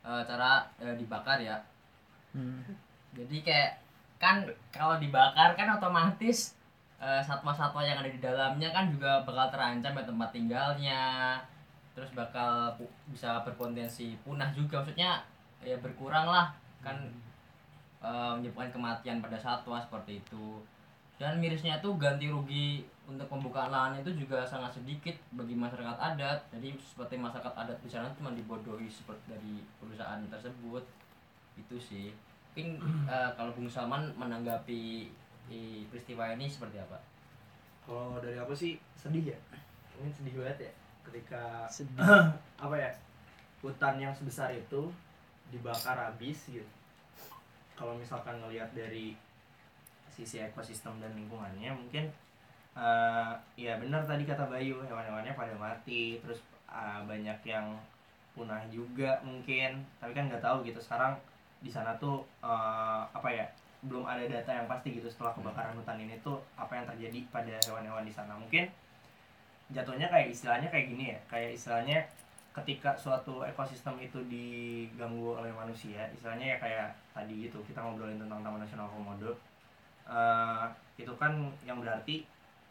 [0.00, 1.60] uh, cara uh, dibakar ya.
[2.32, 2.85] Hmm
[3.16, 3.70] jadi kayak
[4.20, 6.56] kan kalau dibakar kan otomatis
[7.00, 11.04] uh, satwa-satwa yang ada di dalamnya kan juga bakal terancam ya tempat tinggalnya.
[11.96, 12.76] Terus bakal
[13.08, 14.84] bisa berpotensi punah juga.
[14.84, 15.24] Maksudnya
[15.64, 16.52] ya berkurang lah.
[16.84, 17.08] Kan
[18.04, 20.60] uh, menyebabkan kematian pada satwa seperti itu.
[21.16, 26.44] Dan mirisnya tuh ganti rugi untuk pembukaan lahan itu juga sangat sedikit bagi masyarakat adat.
[26.52, 30.84] Jadi seperti masyarakat adat di sana cuma dibodohi seperti dari perusahaan tersebut.
[31.56, 32.12] Itu sih
[32.56, 35.12] mungkin uh, kalau Bung Salman menanggapi
[35.52, 36.96] i, peristiwa ini seperti apa?
[37.84, 39.38] Kalau dari apa sih sedih ya?
[40.00, 40.72] Ini sedih banget ya
[41.04, 42.00] ketika sedih.
[42.64, 42.88] apa ya
[43.60, 44.88] hutan yang sebesar itu
[45.52, 46.64] dibakar habis gitu.
[47.76, 49.12] Kalau misalkan ngelihat dari
[50.08, 52.08] sisi ekosistem dan lingkungannya mungkin
[52.72, 56.40] uh, ya benar tadi kata Bayu hewan-hewannya pada mati terus
[56.72, 57.76] uh, banyak yang
[58.32, 61.20] punah juga mungkin tapi kan nggak tahu gitu sekarang
[61.60, 63.46] di sana tuh uh, apa ya
[63.86, 67.54] belum ada data yang pasti gitu setelah kebakaran hutan ini tuh apa yang terjadi pada
[67.68, 68.34] hewan-hewan di sana.
[68.34, 68.66] Mungkin
[69.70, 71.98] jatuhnya kayak istilahnya kayak gini ya kayak istilahnya
[72.54, 78.40] ketika suatu ekosistem itu diganggu oleh manusia istilahnya ya kayak tadi gitu kita ngobrolin tentang
[78.40, 79.36] Taman Nasional Komodo
[80.06, 82.24] uh, itu kan yang berarti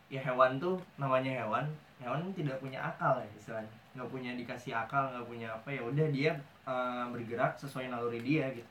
[0.08, 1.68] ya hewan tuh namanya hewan
[2.00, 3.74] hewan tidak punya akal ya istilahnya.
[3.96, 6.32] Nggak punya dikasih akal nggak punya apa ya udah dia
[6.66, 8.68] uh, bergerak sesuai naluri dia gitu.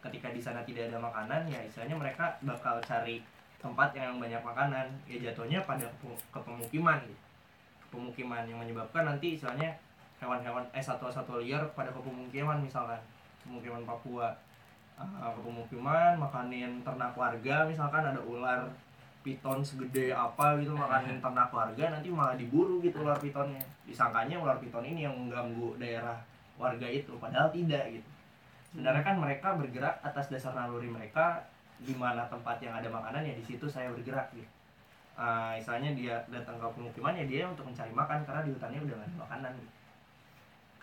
[0.00, 3.24] Ketika di sana tidak ada makanan ya istilahnya mereka bakal cari
[3.60, 4.88] tempat yang banyak makanan.
[5.08, 7.22] Ya jatuhnya pada ke pemukiman gitu.
[7.80, 9.72] ke pemukiman yang menyebabkan nanti istilahnya
[10.20, 13.00] hewan-hewan eh satwa-satwa liar pada ke pemukiman misalkan.
[13.44, 14.32] Pemukiman Papua.
[14.94, 18.62] Uh, ke pemukiman makanin ternak warga misalkan ada ular
[19.24, 23.64] piton segede apa gitu makanin ternak warga nanti malah diburu gitu ular pitonnya.
[23.88, 26.20] Disangkanya ular piton ini yang mengganggu daerah
[26.60, 28.08] warga itu padahal tidak gitu.
[28.70, 31.46] Sebenarnya kan mereka bergerak atas dasar naluri mereka
[31.78, 34.48] di mana tempat yang ada makanan ya di situ saya bergerak gitu.
[35.14, 38.96] Uh, misalnya dia datang ke pemukiman ya dia untuk mencari makan karena di hutannya udah
[38.98, 39.72] gak ada makanan gitu.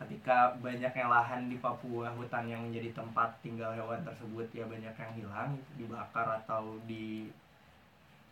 [0.01, 5.11] ketika banyaknya lahan di Papua hutan yang menjadi tempat tinggal hewan tersebut ya banyak yang
[5.19, 7.27] hilang gitu, dibakar atau di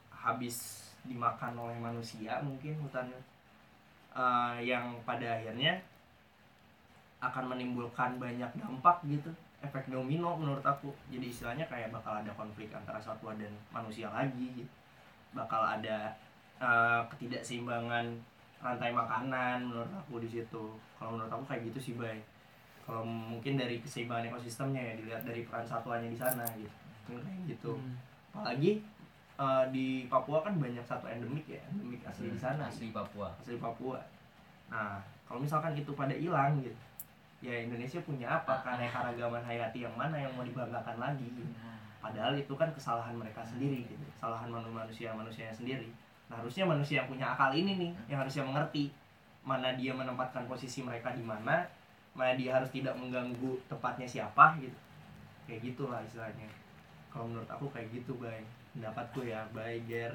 [0.07, 3.11] habis dimakan oleh manusia mungkin hutan
[4.15, 5.79] uh, yang pada akhirnya
[7.19, 10.87] akan menimbulkan banyak dampak gitu efek domino menurut aku.
[11.11, 14.71] Jadi istilahnya kayak bakal ada konflik antara satwa dan manusia lagi gitu.
[15.29, 16.09] bakal ada
[16.57, 18.17] uh, ketidakseimbangan
[18.57, 20.73] rantai makanan menurut aku di situ.
[20.97, 22.23] Kalau menurut aku kayak gitu sih baik
[22.89, 26.73] kalau mungkin dari keseimbangan ekosistemnya ya dilihat dari peran satwanya di sana gitu.
[27.05, 27.71] Mungkin kayak gitu.
[27.77, 27.95] Hmm.
[28.29, 28.81] apalagi
[29.37, 32.65] uh, di Papua kan banyak satu endemik ya endemik asli di sana.
[32.65, 33.29] asli Papua.
[33.37, 34.01] Asli Papua.
[34.73, 34.97] Nah
[35.29, 36.88] kalau misalkan itu pada hilang gitu
[37.39, 38.59] ya Indonesia punya apa?
[38.63, 41.27] Keanekaragaman hayati yang mana yang mau dibanggakan lagi?
[41.99, 44.03] Padahal itu kan kesalahan mereka sendiri gitu.
[44.15, 45.87] Kesalahan manusia manusianya sendiri.
[46.31, 48.91] Nah harusnya manusia yang punya akal ini nih yang harusnya mengerti
[49.43, 51.63] mana dia menempatkan posisi mereka di mana
[52.13, 54.75] mana dia harus tidak mengganggu tempatnya siapa gitu.
[55.47, 56.47] Kayak gitulah istilahnya.
[57.09, 58.43] Kalau menurut aku kayak gitu bay.
[58.69, 60.13] Pendapatku ya bay Ger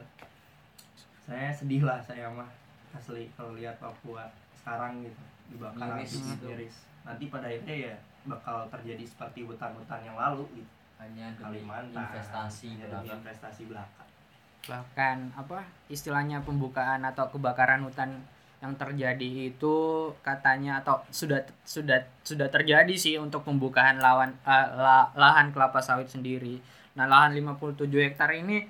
[1.24, 2.46] saya sedih lah saya mah
[2.92, 4.28] asli kalau lihat Papua
[4.60, 5.22] sekarang gitu.
[5.52, 6.48] Dibakar habis gitu.
[6.48, 12.00] miris nanti pada akhirnya ya bakal terjadi seperti hutan-hutan yang lalu gitu hanya demi Kalimantan
[12.02, 13.16] investasi ya, demi belaka.
[13.20, 14.02] investasi belaka
[14.64, 18.24] bahkan apa istilahnya pembukaan atau kebakaran hutan
[18.64, 19.76] yang terjadi itu
[20.24, 26.08] katanya atau sudah sudah sudah terjadi sih untuk pembukaan lawan eh, la- lahan kelapa sawit
[26.08, 26.64] sendiri.
[26.96, 28.64] Nah, lahan 57 hektar ini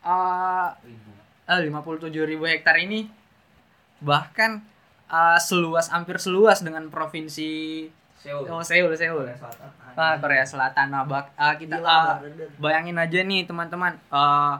[0.00, 1.10] eh ribu
[1.50, 3.10] eh, 57 ribu hektar ini
[3.98, 4.62] bahkan
[5.10, 7.50] eh, seluas hampir seluas dengan provinsi
[8.20, 8.44] Seoul.
[8.46, 9.24] Oh, Seoul Seoul.
[9.24, 9.68] Korea Selatan.
[9.96, 10.86] Ah, Korea Selatan.
[10.88, 12.48] Nah, bak- eh, kita Gila, brother.
[12.56, 13.96] bayangin aja nih teman-teman.
[14.12, 14.54] Eh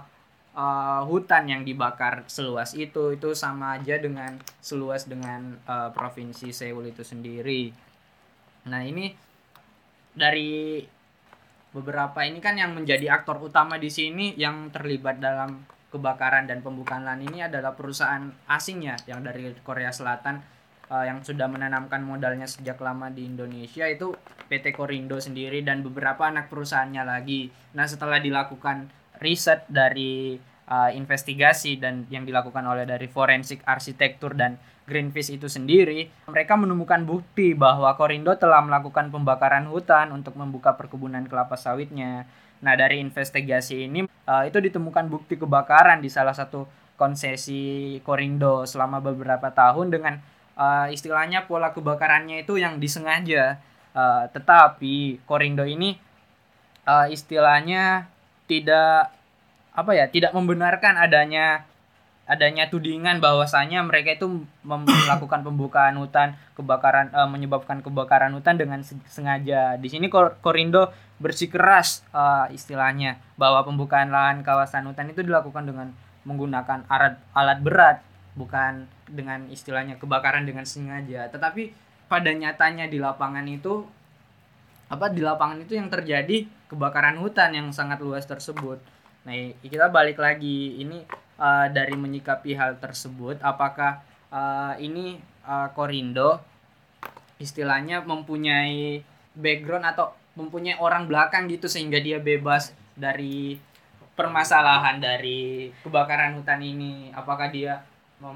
[0.50, 6.90] eh, hutan yang dibakar seluas itu itu sama aja dengan seluas dengan eh, provinsi Seoul
[6.90, 7.70] itu sendiri.
[8.66, 9.12] Nah ini
[10.10, 10.82] dari
[11.70, 17.02] beberapa ini kan yang menjadi aktor utama di sini yang terlibat dalam kebakaran dan pembukaan
[17.02, 20.38] lahan ini adalah perusahaan asingnya yang dari Korea Selatan
[20.88, 24.14] eh, yang sudah menanamkan modalnya sejak lama di Indonesia itu
[24.46, 27.50] PT Korindo sendiri dan beberapa anak perusahaannya lagi.
[27.74, 34.56] Nah setelah dilakukan riset dari uh, investigasi dan yang dilakukan oleh dari forensik arsitektur dan
[34.90, 41.22] Greenpeace itu sendiri, mereka menemukan bukti bahwa Korindo telah melakukan pembakaran hutan untuk membuka perkebunan
[41.30, 42.26] kelapa sawitnya.
[42.58, 46.66] Nah dari investigasi ini uh, itu ditemukan bukti kebakaran di salah satu
[46.98, 50.18] konsesi Korindo selama beberapa tahun dengan
[50.58, 53.62] uh, istilahnya pola kebakarannya itu yang disengaja.
[53.94, 55.98] Uh, tetapi Korindo ini
[56.90, 58.10] istilahnya
[58.50, 59.14] tidak
[59.70, 61.69] apa ya tidak membenarkan adanya
[62.30, 69.02] adanya tudingan bahwasanya mereka itu melakukan pembukaan hutan kebakaran eh, menyebabkan kebakaran hutan dengan se-
[69.10, 69.74] sengaja.
[69.82, 75.90] Di sini Kor- Korindo bersikeras eh, istilahnya bahwa pembukaan lahan kawasan hutan itu dilakukan dengan
[76.22, 77.98] menggunakan alat alat berat
[78.38, 81.26] bukan dengan istilahnya kebakaran dengan sengaja.
[81.34, 81.74] Tetapi
[82.06, 83.82] pada nyatanya di lapangan itu
[84.90, 88.78] apa di lapangan itu yang terjadi kebakaran hutan yang sangat luas tersebut.
[89.26, 90.82] Nah, kita balik lagi.
[90.82, 91.06] Ini
[91.40, 95.16] eh, dari menyikapi hal tersebut apakah eh, ini
[95.48, 96.38] eh, Korindo
[97.40, 99.00] istilahnya mempunyai
[99.32, 103.56] background atau mempunyai orang belakang gitu sehingga dia bebas dari
[104.14, 107.08] permasalahan dari kebakaran hutan ini?
[107.16, 107.80] Apakah dia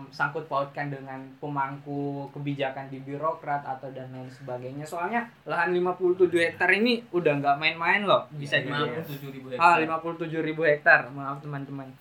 [0.08, 4.88] sangkut pautkan dengan pemangku kebijakan di birokrat atau dan lain sebagainya?
[4.88, 9.76] Soalnya lahan 57 hektar ini udah nggak main-main loh bisa lima dibilang tujuh ribu ah
[9.76, 10.00] hektar.
[10.24, 11.00] 57 ribu hektar.
[11.12, 11.92] Maaf teman-teman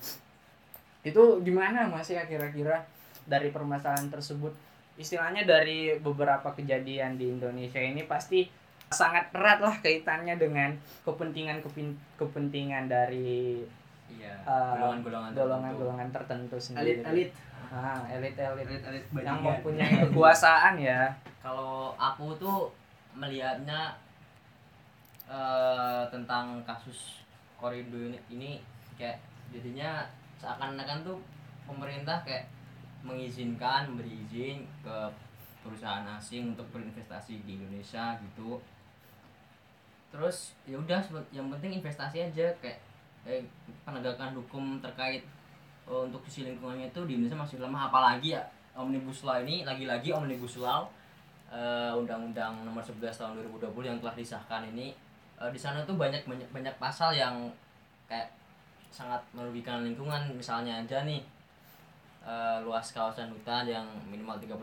[1.04, 2.80] itu gimana mas ya kira-kira
[3.28, 4.50] dari permasalahan tersebut?
[4.96, 8.48] Istilahnya dari beberapa kejadian di Indonesia ini pasti
[8.88, 10.70] sangat erat lah kaitannya dengan
[11.02, 11.60] kepentingan
[12.16, 13.64] kepentingan dari
[14.06, 17.02] iya eh, golongan-golongan golongan-golongan tertentu sendiri.
[17.02, 17.30] Elit-elit
[17.74, 21.10] ah elit-elit elit-elit yang mempunyai kekuasaan ya.
[21.42, 22.70] Kalau aku tuh
[23.18, 23.98] melihatnya
[25.26, 27.20] eh, tentang kasus
[27.58, 28.50] Korindo ini, ini
[28.94, 29.18] kayak
[29.50, 30.06] jadinya
[30.44, 31.16] seakan-akan tuh
[31.64, 32.44] pemerintah kayak
[33.00, 34.96] mengizinkan memberi izin ke
[35.64, 38.60] perusahaan asing untuk berinvestasi di Indonesia gitu.
[40.12, 41.00] Terus ya udah
[41.32, 42.78] yang penting investasi aja kayak
[43.24, 43.40] eh,
[43.88, 45.24] penegakan hukum terkait
[45.88, 47.88] eh, untuk sisi lingkungannya itu di Indonesia masih lemah.
[47.88, 48.44] Apalagi ya
[48.76, 50.84] omnibus law ini lagi-lagi omnibus law
[51.48, 54.92] eh, undang-undang nomor 11 tahun 2020 yang telah disahkan ini
[55.40, 57.48] eh, di sana tuh banyak banyak pasal yang
[58.04, 58.28] kayak
[58.94, 60.30] sangat merugikan lingkungan.
[60.30, 61.18] Misalnya aja nih
[62.22, 64.54] eh, luas kawasan hutan yang minimal 30%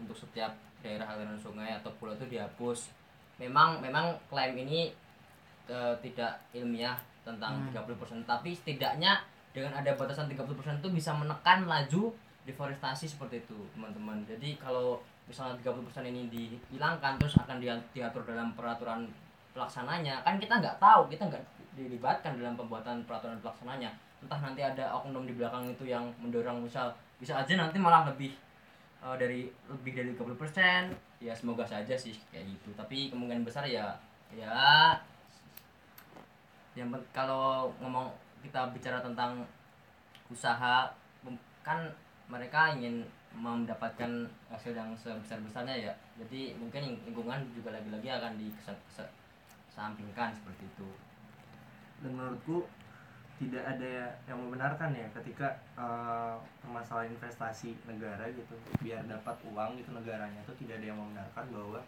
[0.00, 2.88] untuk setiap daerah aliran sungai atau pulau itu dihapus.
[3.36, 4.88] Memang memang klaim ini
[5.68, 7.70] eh, tidak ilmiah tentang Hmm.
[7.70, 9.20] 30% tapi setidaknya
[9.52, 12.10] dengan ada batasan 30% itu bisa menekan laju
[12.42, 14.24] deforestasi seperti itu teman-teman.
[14.26, 14.98] Jadi kalau
[15.30, 19.06] misalnya 30% ini dihilangkan terus akan dia- diatur dalam peraturan
[19.54, 21.44] pelaksananya kan kita nggak tahu kita nggak
[21.76, 23.90] dilibatkan dalam pembuatan peraturan pelaksananya.
[24.22, 28.34] Entah nanti ada oknum di belakang itu yang mendorong misal bisa aja nanti malah lebih
[29.02, 32.70] eh, dari lebih dari 30% ya semoga saja sih kayak gitu.
[32.76, 33.96] Tapi kemungkinan besar ya
[34.32, 34.52] ya
[36.72, 38.08] yang kalau ngomong
[38.40, 39.44] kita bicara tentang
[40.32, 40.88] usaha
[41.62, 41.78] kan
[42.32, 45.92] mereka ingin mendapatkan hasil yang sebesar besarnya ya.
[46.20, 50.88] Jadi mungkin lingkungan juga lagi-lagi akan dikesampingkan seperti itu
[52.02, 52.66] dan menurutku
[53.42, 59.90] tidak ada yang membenarkan ya ketika eh, permasalahan investasi negara gitu biar dapat uang gitu
[59.90, 61.80] negaranya tuh tidak ada yang membenarkan bahwa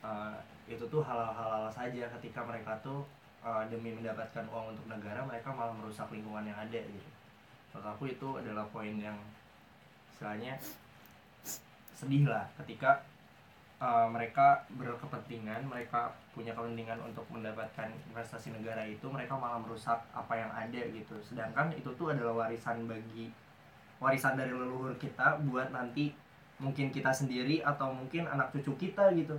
[0.00, 0.36] eh,
[0.72, 2.08] itu tuh halal-halal saja.
[2.16, 3.04] Ketika mereka tuh
[3.44, 7.10] eh, demi mendapatkan uang untuk negara mereka malah merusak lingkungan yang ada gitu.
[7.70, 9.18] Menurut aku itu adalah poin yang
[10.16, 10.56] istilahnya
[12.00, 13.04] sedih lah ketika
[13.80, 20.36] uh, mereka berkepentingan mereka punya kepentingan untuk mendapatkan investasi negara itu mereka malah merusak apa
[20.36, 21.16] yang ada gitu.
[21.24, 23.32] Sedangkan itu tuh adalah warisan bagi
[23.98, 26.12] warisan dari leluhur kita buat nanti
[26.60, 29.34] mungkin kita sendiri atau mungkin anak cucu kita gitu.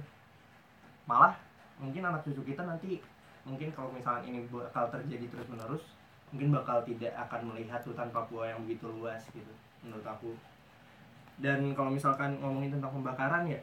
[1.06, 1.38] Malah
[1.78, 3.00] mungkin anak cucu kita nanti
[3.42, 5.82] mungkin kalau misalnya ini bakal terjadi terus menerus
[6.30, 9.54] mungkin bakal tidak akan melihat hutan Papua yang begitu luas gitu
[9.86, 10.34] menurut aku.
[11.42, 13.58] Dan kalau misalkan ngomongin tentang pembakaran ya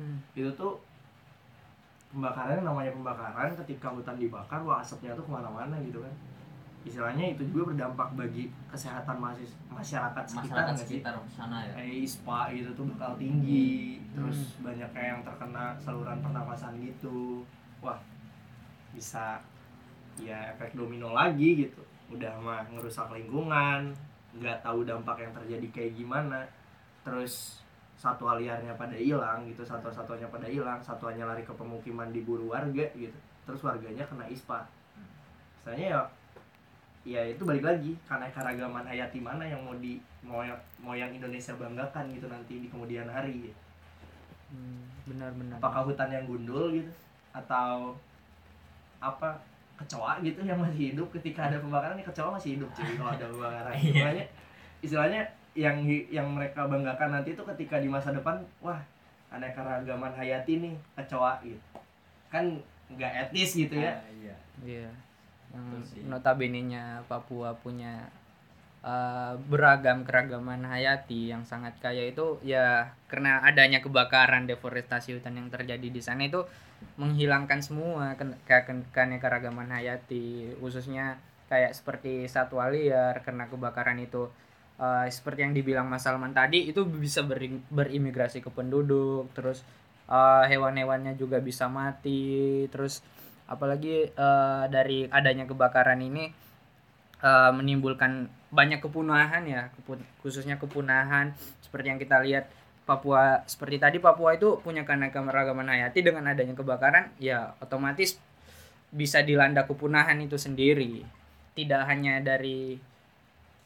[0.00, 0.18] Hmm.
[0.32, 0.80] itu tuh
[2.12, 6.12] pembakaran namanya pembakaran ketika hutan dibakar wah asapnya tuh ke mana-mana gitu kan.
[6.82, 11.72] Istilahnya itu juga berdampak bagi kesehatan mahasiswa masyarakat sekitar masyarakat sekitar sana ya.
[11.78, 17.46] Kayak ISPA gitu tuh bakal tinggi terus banyak kayak yang terkena saluran pernapasan gitu.
[17.80, 17.96] Wah
[18.92, 19.40] bisa
[20.20, 21.80] ya efek domino lagi gitu.
[22.12, 23.96] Udah mah ngerusak lingkungan
[24.36, 26.44] nggak tahu dampak yang terjadi kayak gimana.
[27.06, 27.62] Terus
[28.02, 33.14] satwa liarnya pada hilang gitu satwa-satwanya pada hilang satwanya lari ke pemukiman diburu warga gitu
[33.46, 34.66] terus warganya kena ispa
[35.62, 36.00] misalnya ya
[37.06, 41.14] ya itu balik lagi karena keragaman hayati mana yang mau di mau yang mau yang
[41.14, 43.58] Indonesia banggakan gitu nanti di kemudian hari gitu.
[44.50, 46.90] Hmm, benar-benar apakah hutan yang gundul gitu
[47.34, 47.94] atau
[49.02, 49.38] apa
[49.78, 53.26] kecoa gitu yang masih hidup ketika ada pembakaran ya kecoa masih hidup cuy kalau ada
[53.26, 53.90] pembakaran Iya.
[53.90, 54.24] istilahnya
[54.82, 55.22] istilahnya
[55.54, 55.76] yang
[56.08, 58.80] yang mereka banggakan nanti itu ketika di masa depan wah
[59.28, 61.60] aneka ragaman hayati nih kecoa gitu
[62.28, 62.56] kan
[62.88, 64.90] nggak etis gitu ya Ah, iya Iya.
[65.50, 66.00] Yang Betul sih.
[66.04, 68.08] notabene-nya Papua punya
[68.80, 75.48] uh, beragam keragaman hayati yang sangat kaya itu ya karena adanya kebakaran deforestasi hutan yang
[75.48, 76.44] terjadi di sana itu
[76.96, 84.32] menghilangkan semua ke- ken- keanekaragaman hayati khususnya kayak seperti satwa liar karena kebakaran itu
[84.78, 89.66] uh, seperti yang dibilang Mas Salman tadi itu bisa beri- berimigrasi ke penduduk terus
[90.08, 93.04] uh, hewan-hewannya juga bisa mati terus
[93.42, 96.32] apalagi eh, dari adanya kebakaran ini
[97.20, 102.48] eh, menimbulkan banyak kepunahan ya kepu- khususnya kepunahan seperti yang kita lihat
[102.82, 108.16] Papua seperti tadi Papua itu punya keanekaragaman hayati dengan adanya kebakaran ya otomatis
[108.92, 111.00] bisa dilanda kepunahan itu sendiri.
[111.56, 112.76] Tidak hanya dari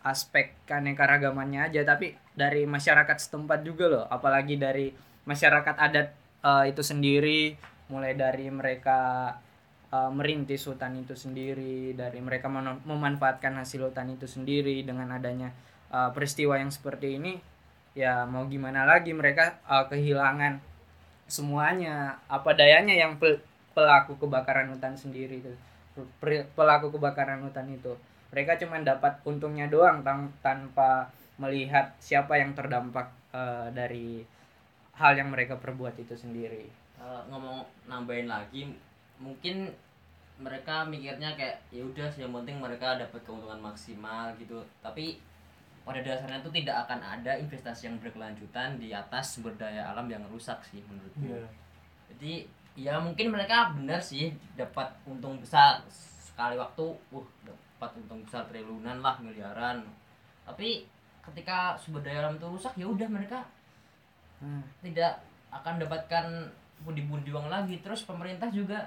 [0.07, 4.05] aspek keanekaragamannya aja tapi dari masyarakat setempat juga loh.
[4.07, 4.95] Apalagi dari
[5.27, 6.15] masyarakat adat
[6.47, 7.75] eh, itu sendiri.
[7.87, 9.31] Mulai dari mereka
[9.95, 12.51] uh, merintis hutan itu sendiri dari mereka
[12.83, 15.55] memanfaatkan hasil hutan itu sendiri dengan adanya
[15.95, 17.39] uh, peristiwa yang seperti ini
[17.95, 20.59] ya mau gimana lagi mereka uh, kehilangan
[21.31, 22.19] semuanya.
[22.27, 23.39] Apa dayanya yang pel-
[23.71, 25.55] pelaku kebakaran hutan sendiri itu
[25.95, 27.95] Pe- pelaku kebakaran hutan itu
[28.37, 31.09] mereka cuma dapat untungnya doang tang- tanpa
[31.41, 34.21] melihat siapa yang terdampak uh, dari
[34.93, 36.69] hal yang mereka perbuat itu sendiri.
[37.01, 38.77] Eh, ngomong nambahin lagi
[39.17, 39.73] mungkin
[40.37, 44.61] mereka mikirnya kayak ya udah yang penting mereka dapat keuntungan maksimal gitu.
[44.85, 45.17] Tapi
[45.81, 50.21] pada dasarnya itu tidak akan ada investasi yang berkelanjutan di atas sumber daya alam yang
[50.27, 51.47] rusak sih menurutku
[52.11, 52.43] jadi
[52.75, 57.27] ya mungkin mereka benar sih dapat untung besar sekali waktu uh
[57.77, 59.85] dapat untung besar triliunan lah miliaran
[60.43, 60.89] tapi
[61.23, 63.45] ketika sumber daya alam itu rusak ya udah mereka
[64.37, 64.61] Hmm.
[64.81, 65.17] tidak
[65.49, 66.45] akan dapatkan
[66.79, 68.85] pundi-pundi uang lagi terus pemerintah juga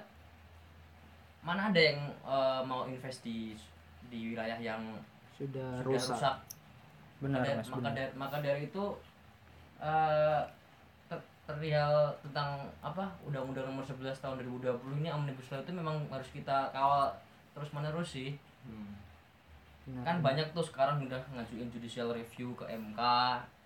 [1.39, 3.57] mana ada yang eh, mau invest di
[4.05, 4.81] di wilayah yang
[5.33, 6.35] sudah sudah rusak, rusak,
[7.19, 7.93] benar Maka- mas maka, benar.
[7.95, 8.85] dari, maka dari itu
[9.79, 10.41] eh
[11.07, 12.49] ter- perihal tentang
[12.79, 17.09] apa undang-undang nomor 11 tahun 2020 ini omnibus law itu memang harus kita kawal
[17.51, 18.35] terus menerus sih
[19.81, 20.25] Benar, kan benar.
[20.27, 23.01] banyak tuh sekarang udah ngajuin judicial review ke MK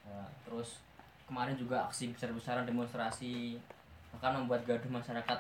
[0.04, 0.80] ya, terus
[1.24, 3.60] kemarin juga aksi besar-besaran demonstrasi
[4.10, 5.40] bahkan membuat gaduh masyarakat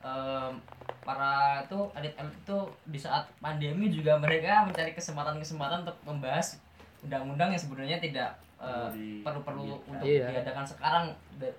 [0.00, 0.56] Em,
[0.98, 6.56] para itu elit-elit itu di saat pandemi juga mereka mencari kesempatan-kesempatan untuk membahas
[7.00, 8.88] undang-undang yang sebenarnya tidak eh,
[9.20, 9.92] perlu-perlu diadakan.
[9.92, 10.24] untuk Iya.
[10.32, 11.04] diadakan sekarang
[11.36, 11.52] De-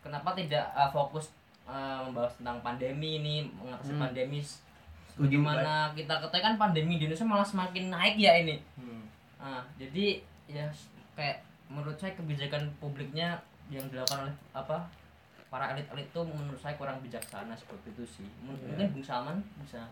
[0.00, 1.28] kenapa tidak eh, fokus
[1.66, 4.08] eh, membahas tentang pandemi ini mengatasi Hmm.
[4.08, 4.40] pandemi
[5.18, 8.56] Bagaimana kita katakan pandemi di Indonesia malah semakin naik ya ini.
[8.76, 9.04] Hmm.
[9.36, 10.68] Nah, jadi ya
[11.12, 14.86] kayak menurut saya kebijakan publiknya yang dilakukan oleh apa
[15.46, 18.28] para elit-elit itu menurut saya kurang bijaksana seperti itu sih.
[18.40, 18.76] M- Iya.
[18.76, 19.82] Mungkin Bung Salman bisa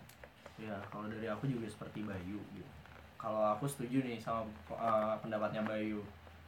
[0.55, 2.71] ya kalau dari aku juga seperti Bayu gitu
[3.19, 5.99] kalau aku setuju nih sama uh, pendapatnya Bayu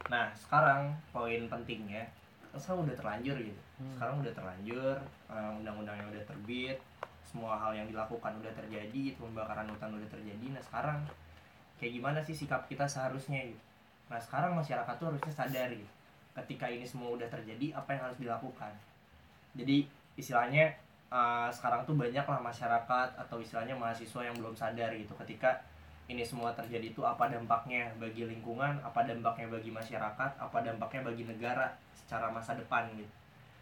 [0.07, 2.07] nah sekarang poin pentingnya
[2.55, 3.61] sekarang udah terlanjur gitu
[3.91, 4.95] sekarang udah terlanjur
[5.27, 6.79] uh, undang-undangnya udah terbit
[7.27, 11.03] semua hal yang dilakukan udah terjadi pembakaran hutan udah terjadi nah sekarang
[11.77, 13.61] kayak gimana sih sikap kita seharusnya gitu?
[14.07, 15.91] Nah sekarang masyarakat tuh harusnya sadar gitu
[16.37, 18.71] ketika ini semua udah terjadi apa yang harus dilakukan?
[19.57, 20.73] Jadi istilahnya
[21.09, 25.57] uh, sekarang tuh banyak lah masyarakat atau istilahnya mahasiswa yang belum sadar gitu ketika
[26.07, 31.27] ini semua terjadi itu apa dampaknya bagi lingkungan apa dampaknya bagi masyarakat apa dampaknya bagi
[31.27, 33.11] negara secara masa depan gitu.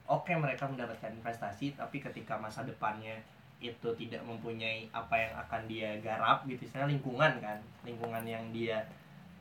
[0.05, 3.18] Oke mereka mendapatkan investasi tapi ketika masa depannya
[3.63, 6.67] itu tidak mempunyai apa yang akan dia garap gitu.
[6.67, 8.83] Istilah lingkungan kan lingkungan yang dia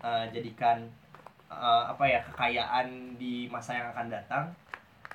[0.00, 0.84] uh, jadikan
[1.50, 4.44] uh, apa ya kekayaan di masa yang akan datang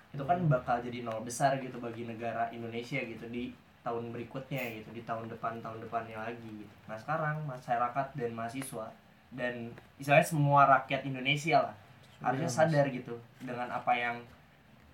[0.10, 3.54] itu kan bakal jadi nol besar gitu bagi negara Indonesia gitu di
[3.86, 6.74] tahun berikutnya gitu di tahun depan tahun depannya lagi gitu.
[6.90, 8.90] nah sekarang masyarakat dan mahasiswa
[9.30, 9.70] dan
[10.02, 11.76] istilahnya semua rakyat Indonesia lah
[12.20, 14.18] harusnya sadar gitu dengan apa yang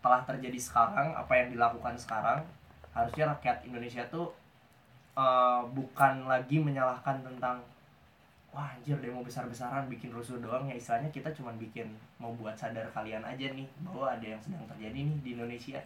[0.03, 2.43] telah terjadi sekarang apa yang dilakukan sekarang
[2.95, 4.31] harusnya rakyat Indonesia tuh
[5.19, 7.59] uh, bukan lagi menyalahkan tentang
[8.55, 10.79] wah anjir demo besar-besaran bikin rusuh doang ya.
[10.79, 14.95] Istilahnya kita cuma bikin mau buat sadar kalian aja nih bahwa ada yang sedang terjadi
[14.95, 15.83] nih di Indonesia.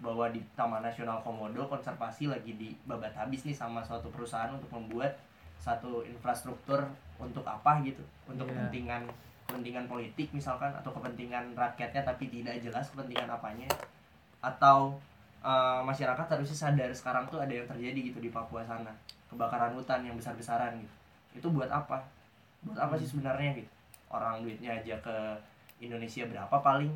[0.00, 5.16] Bahwa di Taman Nasional Komodo konservasi lagi dibabat habis nih sama suatu perusahaan untuk membuat
[5.60, 6.84] satu infrastruktur
[7.16, 8.04] untuk apa gitu.
[8.28, 8.68] Untuk Iya.
[8.68, 9.02] kepentingan
[9.48, 13.68] kepentingan politik misalkan atau kepentingan rakyatnya tapi tidak jelas kepentingan apanya.
[14.44, 15.00] Atau
[15.40, 18.92] uh, masyarakat harusnya sadar sekarang tuh ada yang terjadi gitu di Papua sana.
[19.28, 20.94] Kebakaran hutan yang besar-besaran gitu.
[21.36, 22.02] Itu buat apa?
[22.66, 23.70] Buat apa sih sebenarnya gitu?
[24.10, 25.16] Orang duitnya aja ke
[25.80, 26.92] Indonesia berapa paling?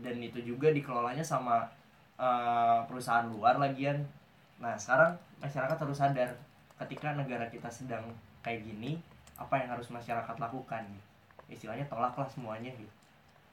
[0.00, 1.68] Dan itu juga dikelolanya sama
[2.16, 4.00] uh, perusahaan luar lagian.
[4.58, 6.30] Nah sekarang masyarakat harus sadar
[6.80, 8.08] ketika negara kita sedang
[8.40, 8.96] kayak gini
[9.36, 11.08] apa yang harus masyarakat lakukan gitu.
[11.50, 12.92] istilahnya tolaklah semuanya gitu.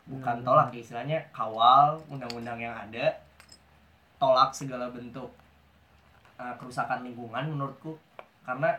[0.07, 3.11] Bukan tolak istilahnya kawal undang-undang yang ada
[4.17, 5.29] tolak segala bentuk
[6.37, 7.97] uh, kerusakan lingkungan menurutku.
[8.45, 8.73] Karena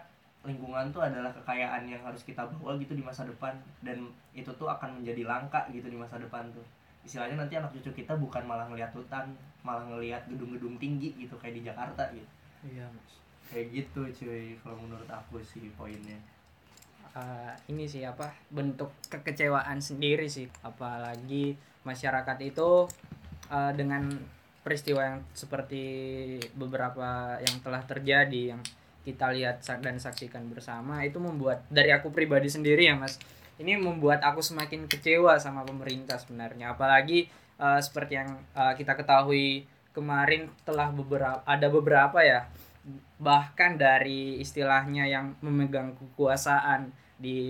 [0.46, 3.54] lingkungan tuh adalah kekayaan yang harus kita bawa gitu di masa depan.
[3.82, 6.64] Dan itu tuh akan menjadi langka gitu di masa depan tuh.
[7.02, 9.32] Istilahnya nanti anak cucu kita bukan malah ngelihat hutan
[9.66, 12.30] malah ngelihat gedung-gedung tinggi gitu kayak di Jakarta gitu.
[12.64, 13.12] Iya mas.
[13.48, 16.18] Kayak gitu cuy kalau menurut aku sih poinnya.
[17.16, 20.46] Eh, ini sih apa bentuk kekecewaan sendiri sih.
[20.62, 22.86] Apalagi masyarakat itu
[23.50, 24.08] eh, dengan
[24.68, 25.84] peristiwa yang seperti
[26.52, 28.60] beberapa yang telah terjadi yang
[29.08, 33.16] kita lihat dan saksikan bersama itu membuat dari aku pribadi sendiri ya mas
[33.58, 36.78] ini membuat aku semakin kecewa sama pemerintah sebenarnya.
[36.78, 37.26] Apalagi
[37.58, 42.46] eh, seperti yang eh, kita ketahui kemarin telah beberapa ada beberapa ya
[43.18, 47.40] bahkan dari istilahnya yang memegang kekuasaan di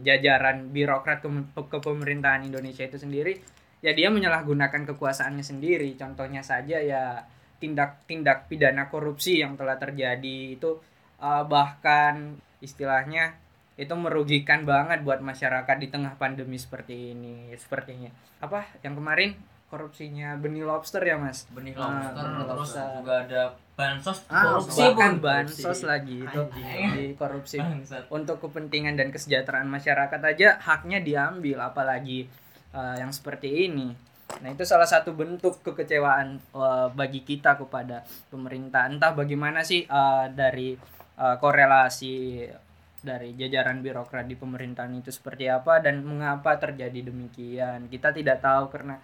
[0.00, 3.36] jajaran birokrat ke- kepemerintahan Indonesia itu sendiri
[3.84, 5.94] ya dia menyalahgunakan kekuasaannya sendiri.
[5.94, 7.22] Contohnya saja ya
[7.58, 10.78] tindak-tindak pidana korupsi yang telah terjadi itu
[11.18, 13.34] uh, bahkan istilahnya
[13.78, 18.10] itu merugikan banget buat masyarakat di tengah pandemi seperti ini sepertinya.
[18.42, 18.66] Apa?
[18.82, 19.30] Yang kemarin
[19.70, 21.46] korupsinya benih lobster ya mas?
[21.54, 22.86] Benih lobster benih terus lobster.
[22.98, 23.42] juga ada
[23.78, 24.80] bansos ah, korupsi.
[24.82, 27.62] bahkan bansos lagi itu di korupsi.
[27.62, 28.10] Bangsat.
[28.10, 31.62] untuk kepentingan dan kesejahteraan masyarakat aja haknya diambil.
[31.62, 32.26] Apalagi
[32.72, 33.92] uh, yang seperti ini.
[34.44, 38.86] Nah itu salah satu bentuk kekecewaan uh, bagi kita kepada pemerintah.
[38.88, 40.76] Entah bagaimana sih uh, dari
[41.16, 42.44] uh, korelasi
[42.98, 47.86] dari jajaran birokrat di pemerintahan itu seperti apa dan mengapa terjadi demikian.
[47.88, 48.98] Kita tidak tahu karena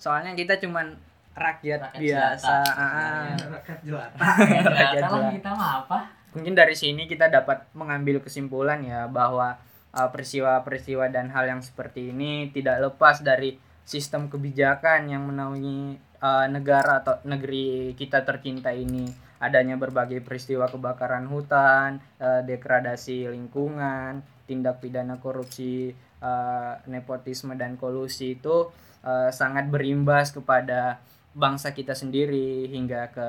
[0.00, 0.96] soalnya kita cuman
[1.34, 2.46] rakyat, Rakyat biasa.
[2.46, 2.94] jelata, ah, ah.
[2.94, 3.48] sebenarnya.
[3.52, 4.16] rakyat jelata.
[4.16, 5.34] Ya, Rakyat kalau jelata.
[5.36, 5.98] kita mah apa
[6.34, 9.54] mungkin dari sini kita dapat mengambil kesimpulan ya bahwa
[9.94, 13.54] peristiwa-peristiwa dan hal yang seperti ini tidak lepas dari
[13.86, 19.06] sistem kebijakan yang menaungi uh, negara atau negeri kita tercinta ini.
[19.38, 25.92] Adanya berbagai peristiwa kebakaran hutan, uh, degradasi lingkungan, tindak pidana korupsi,
[26.24, 28.72] uh, nepotisme dan kolusi itu
[29.04, 31.04] uh, sangat berimbas kepada
[31.36, 33.28] bangsa kita sendiri hingga ke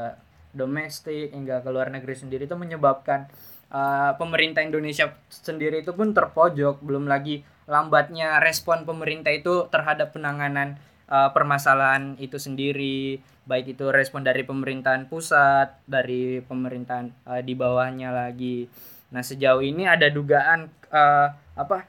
[0.55, 2.47] domestik hingga ke luar negeri sendiri.
[2.47, 3.27] Itu menyebabkan
[3.75, 10.79] uh, pemerintah Indonesia sendiri itu pun terpojok belum lagi lambatnya respon pemerintah itu terhadap penanganan
[11.11, 13.19] uh, permasalahan itu sendiri.
[13.45, 18.71] Baik itu respon dari pemerintahan pusat dari pemerintahan uh, di bawahnya lagi.
[19.13, 21.85] Nah sejauh ini ada dugaan uh, apa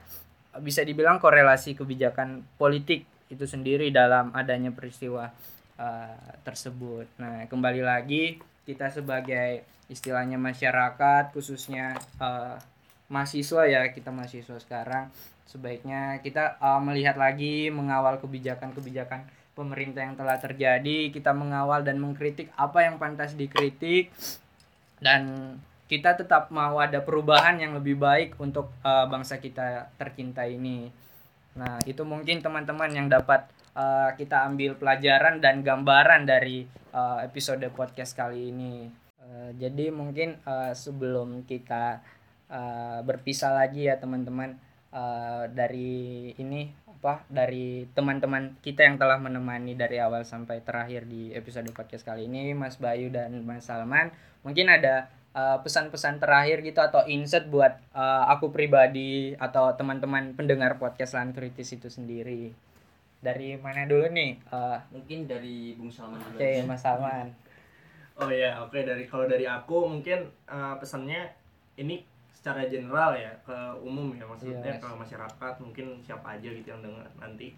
[0.61, 5.33] bisa dibilang korelasi kebijakan politik itu sendiri dalam adanya peristiwa
[5.81, 7.07] uh, tersebut.
[7.21, 12.59] Nah, kembali lagi kita sebagai istilahnya masyarakat khususnya uh,
[13.07, 15.07] mahasiswa ya kita mahasiswa sekarang
[15.47, 21.09] sebaiknya kita uh, melihat lagi mengawal kebijakan-kebijakan pemerintah yang telah terjadi.
[21.09, 24.13] Kita mengawal dan mengkritik apa yang pantas dikritik.
[25.01, 25.57] Dan
[25.89, 30.93] kita tetap mau ada perubahan yang lebih baik untuk uh, bangsa kita tercinta ini.
[31.57, 36.65] Nah itu mungkin teman-teman yang dapat uh, kita ambil pelajaran dan gambaran dari
[36.97, 38.89] uh, episode podcast kali ini.
[39.21, 42.01] Uh, jadi mungkin uh, sebelum kita
[42.49, 44.57] uh, berpisah lagi ya teman-teman
[44.91, 51.31] uh, dari ini apa dari teman-teman kita yang telah menemani dari awal sampai terakhir di
[51.37, 54.11] episode podcast kali ini Mas Bayu dan Mas Salman
[54.41, 60.81] mungkin ada uh, pesan-pesan terakhir gitu atau insight buat uh, aku pribadi atau teman-teman pendengar
[60.81, 62.66] podcast Lan Kritis itu sendiri
[63.21, 67.27] dari mana dulu nih uh, mungkin dari Bung Salman dulu oke okay, Mas Salman
[68.21, 68.83] oh ya oke okay.
[68.85, 71.33] dari kalau dari aku mungkin uh, pesannya
[71.77, 74.79] ini secara general ya ke umum ya maksudnya yes.
[74.79, 77.57] ke masyarakat mungkin siapa aja gitu yang dengar nanti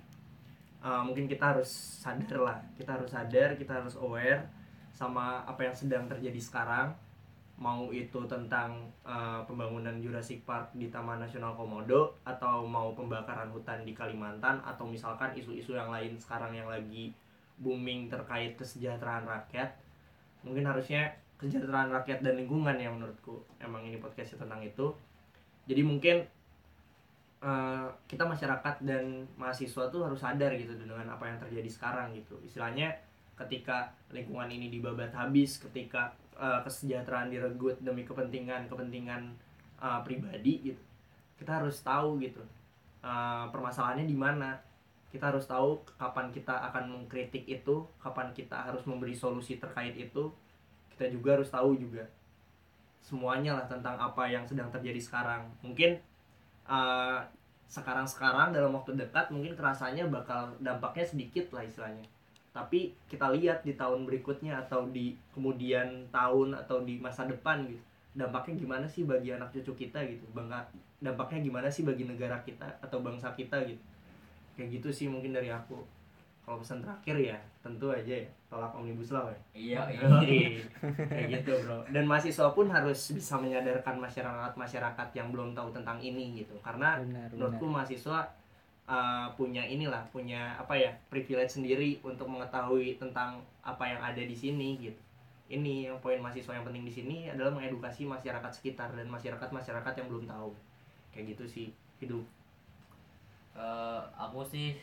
[0.81, 1.69] uh, mungkin kita harus
[2.01, 4.49] sadar lah kita harus sadar kita harus aware
[4.95, 6.97] sama apa yang sedang terjadi sekarang
[7.59, 13.83] mau itu tentang uh, pembangunan Jurassic Park di Taman Nasional Komodo atau mau pembakaran hutan
[13.83, 17.11] di Kalimantan atau misalkan isu-isu yang lain sekarang yang lagi
[17.59, 19.75] booming terkait kesejahteraan rakyat
[20.47, 23.43] mungkin harusnya kesejahteraan rakyat dan lingkungan yang menurutku.
[23.59, 24.95] Emang ini podcastnya tentang itu.
[25.67, 26.17] Jadi mungkin
[27.43, 32.39] uh, kita masyarakat dan mahasiswa tuh harus sadar gitu dengan apa yang terjadi sekarang gitu.
[32.43, 32.91] Istilahnya
[33.39, 39.35] ketika lingkungan ini dibabat habis ketika uh, kesejahteraan diregut demi kepentingan kepentingan
[39.83, 40.83] uh, pribadi gitu.
[41.39, 42.41] Kita harus tahu gitu
[43.03, 44.57] uh, permasalahannya di mana.
[45.09, 50.31] Kita harus tahu kapan kita akan mengkritik itu kapan kita harus memberi solusi terkait itu.
[50.95, 52.05] Kita juga harus tahu juga
[53.01, 55.49] semuanya lah tentang apa yang sedang terjadi sekarang.
[55.65, 55.97] Mungkin
[56.69, 57.25] uh,
[57.69, 62.05] sekarang-sekarang dalam waktu dekat mungkin kerasanya bakal dampaknya sedikit lah istilahnya
[62.59, 67.89] tapi kita lihat di tahun berikutnya atau di kemudian tahun atau di masa depan gitu
[68.19, 70.27] dampaknya gimana sih bagi anak cucu kita gitu?
[70.35, 70.67] Bangga
[70.99, 73.79] dampaknya gimana sih bagi negara kita atau bangsa kita gitu?
[74.59, 75.79] Kayak gitu sih mungkin dari aku.
[76.43, 79.39] Kalau pesan terakhir ya tentu aja ya tolak omnibus law ya.
[79.55, 79.81] Iya
[80.27, 80.65] iya.
[81.07, 81.85] Kayak gitu bro.
[81.93, 86.57] Dan mahasiswa pun harus bisa menyadarkan masyarakat masyarakat yang belum tahu tentang ini gitu.
[86.65, 87.85] Karena benar, menurutku benar.
[87.85, 88.19] mahasiswa
[88.89, 94.35] uh, punya inilah punya apa ya privilege sendiri untuk mengetahui tentang apa yang ada di
[94.35, 95.01] sini gitu.
[95.49, 99.93] Ini yang poin mahasiswa yang penting di sini adalah mengedukasi masyarakat sekitar dan masyarakat masyarakat
[99.97, 100.53] yang belum tahu.
[101.13, 101.67] Kayak gitu sih
[102.01, 102.25] hidup
[103.59, 104.79] uh, aku sih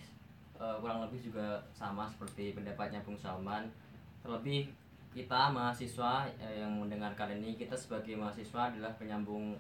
[0.60, 3.72] uh, kurang lebih juga sama seperti pendapatnya Bung Salman.
[4.20, 4.70] Terlebih
[5.16, 9.56] kita mahasiswa yang mendengarkan ini kita sebagai mahasiswa adalah penyambung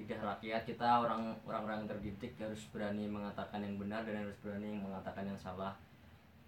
[0.00, 5.28] lidah rakyat kita orang orang-orang terdidik harus berani mengatakan yang benar dan harus berani mengatakan
[5.28, 5.76] yang salah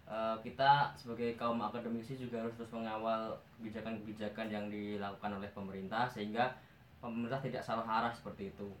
[0.09, 6.57] uh, kita sebagai kaum akademisi juga harus terus mengawal kebijakan-kebijakan yang dilakukan oleh pemerintah sehingga
[6.97, 8.73] pemerintah tidak salah arah seperti itu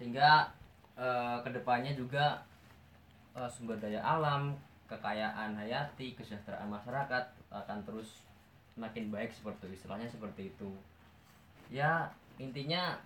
[0.00, 0.48] sehingga
[0.94, 2.38] uh, ke depannya juga
[3.34, 4.54] uh, sumber daya alam,
[4.86, 8.22] kekayaan hayati, kesejahteraan masyarakat akan terus
[8.78, 10.70] makin baik seperti istilahnya seperti itu.
[11.68, 12.08] Ya,
[12.38, 12.96] intinya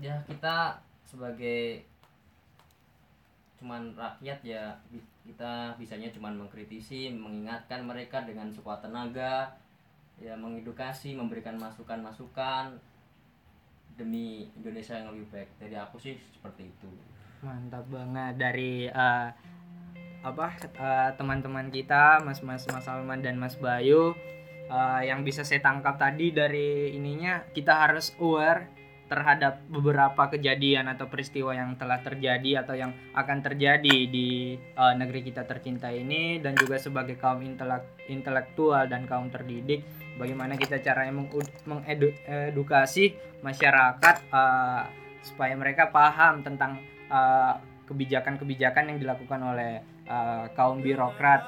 [0.00, 0.76] ya kita
[1.06, 1.84] sebagai
[3.56, 4.76] cuman rakyat ya
[5.24, 9.56] kita bisanya cuman mengkritisi, mengingatkan mereka dengan sekuat tenaga,
[10.20, 12.76] ya mengedukasi, memberikan masukan-masukan
[13.96, 15.50] demi Indonesia yang lebih baik.
[15.58, 16.90] Jadi aku sih seperti itu
[17.44, 19.28] mantap banget dari uh,
[20.24, 20.46] apa
[20.80, 24.16] uh, teman-teman kita Mas Mas Mas Salman dan Mas Bayu
[24.66, 28.72] uh, yang bisa saya tangkap tadi dari ininya kita harus aware
[29.06, 35.22] terhadap beberapa kejadian atau peristiwa yang telah terjadi atau yang akan terjadi di uh, negeri
[35.22, 39.86] kita tercinta ini dan juga sebagai kaum intelek intelektual dan kaum terdidik
[40.18, 41.22] bagaimana kita caranya
[41.64, 43.14] mengedukasi
[43.46, 44.90] masyarakat uh,
[45.22, 47.54] supaya mereka paham tentang Eh,
[47.86, 49.78] kebijakan-kebijakan yang dilakukan oleh
[50.10, 51.38] uh, kaum birokrat.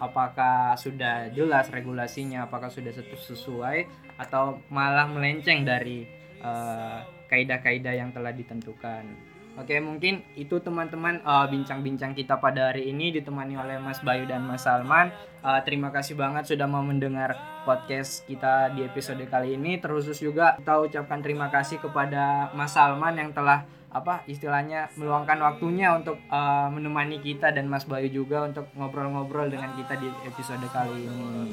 [0.00, 3.84] Apakah sudah jelas regulasinya apakah sudah sesuai
[4.16, 6.08] atau malah melenceng dari
[6.42, 9.32] uh, kaidah-kaidah yang telah ditentukan.
[9.52, 11.20] Oke, mungkin itu teman-teman
[11.52, 15.12] bincang-bincang uh, kita pada hari ini ditemani oleh Mas Bayu dan Mas Salman.
[15.44, 17.36] Uh, terima kasih banget sudah mau mendengar
[17.68, 19.76] podcast kita di episode kali ini.
[19.76, 25.92] Terus juga kita ucapkan terima kasih kepada Mas Salman yang telah apa istilahnya meluangkan waktunya
[25.92, 31.12] untuk uh, menemani kita dan Mas Bayu juga untuk ngobrol-ngobrol dengan kita di episode kali
[31.12, 31.52] ini.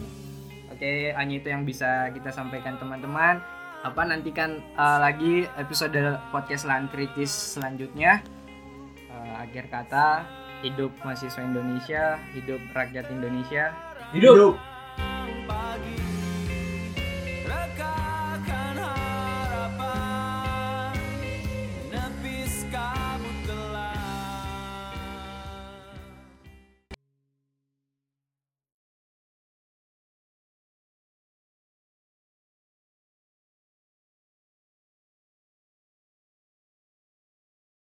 [0.72, 3.44] Oke Oke, hanya itu yang bisa kita sampaikan teman-teman
[3.80, 5.96] apa nantikan uh, lagi episode
[6.36, 8.20] podcast Lan Kritis selanjutnya.
[9.08, 10.28] Uh, akhir kata,
[10.60, 13.72] hidup mahasiswa Indonesia, hidup rakyat Indonesia.
[14.12, 14.36] Hidup.
[14.36, 14.56] hidup.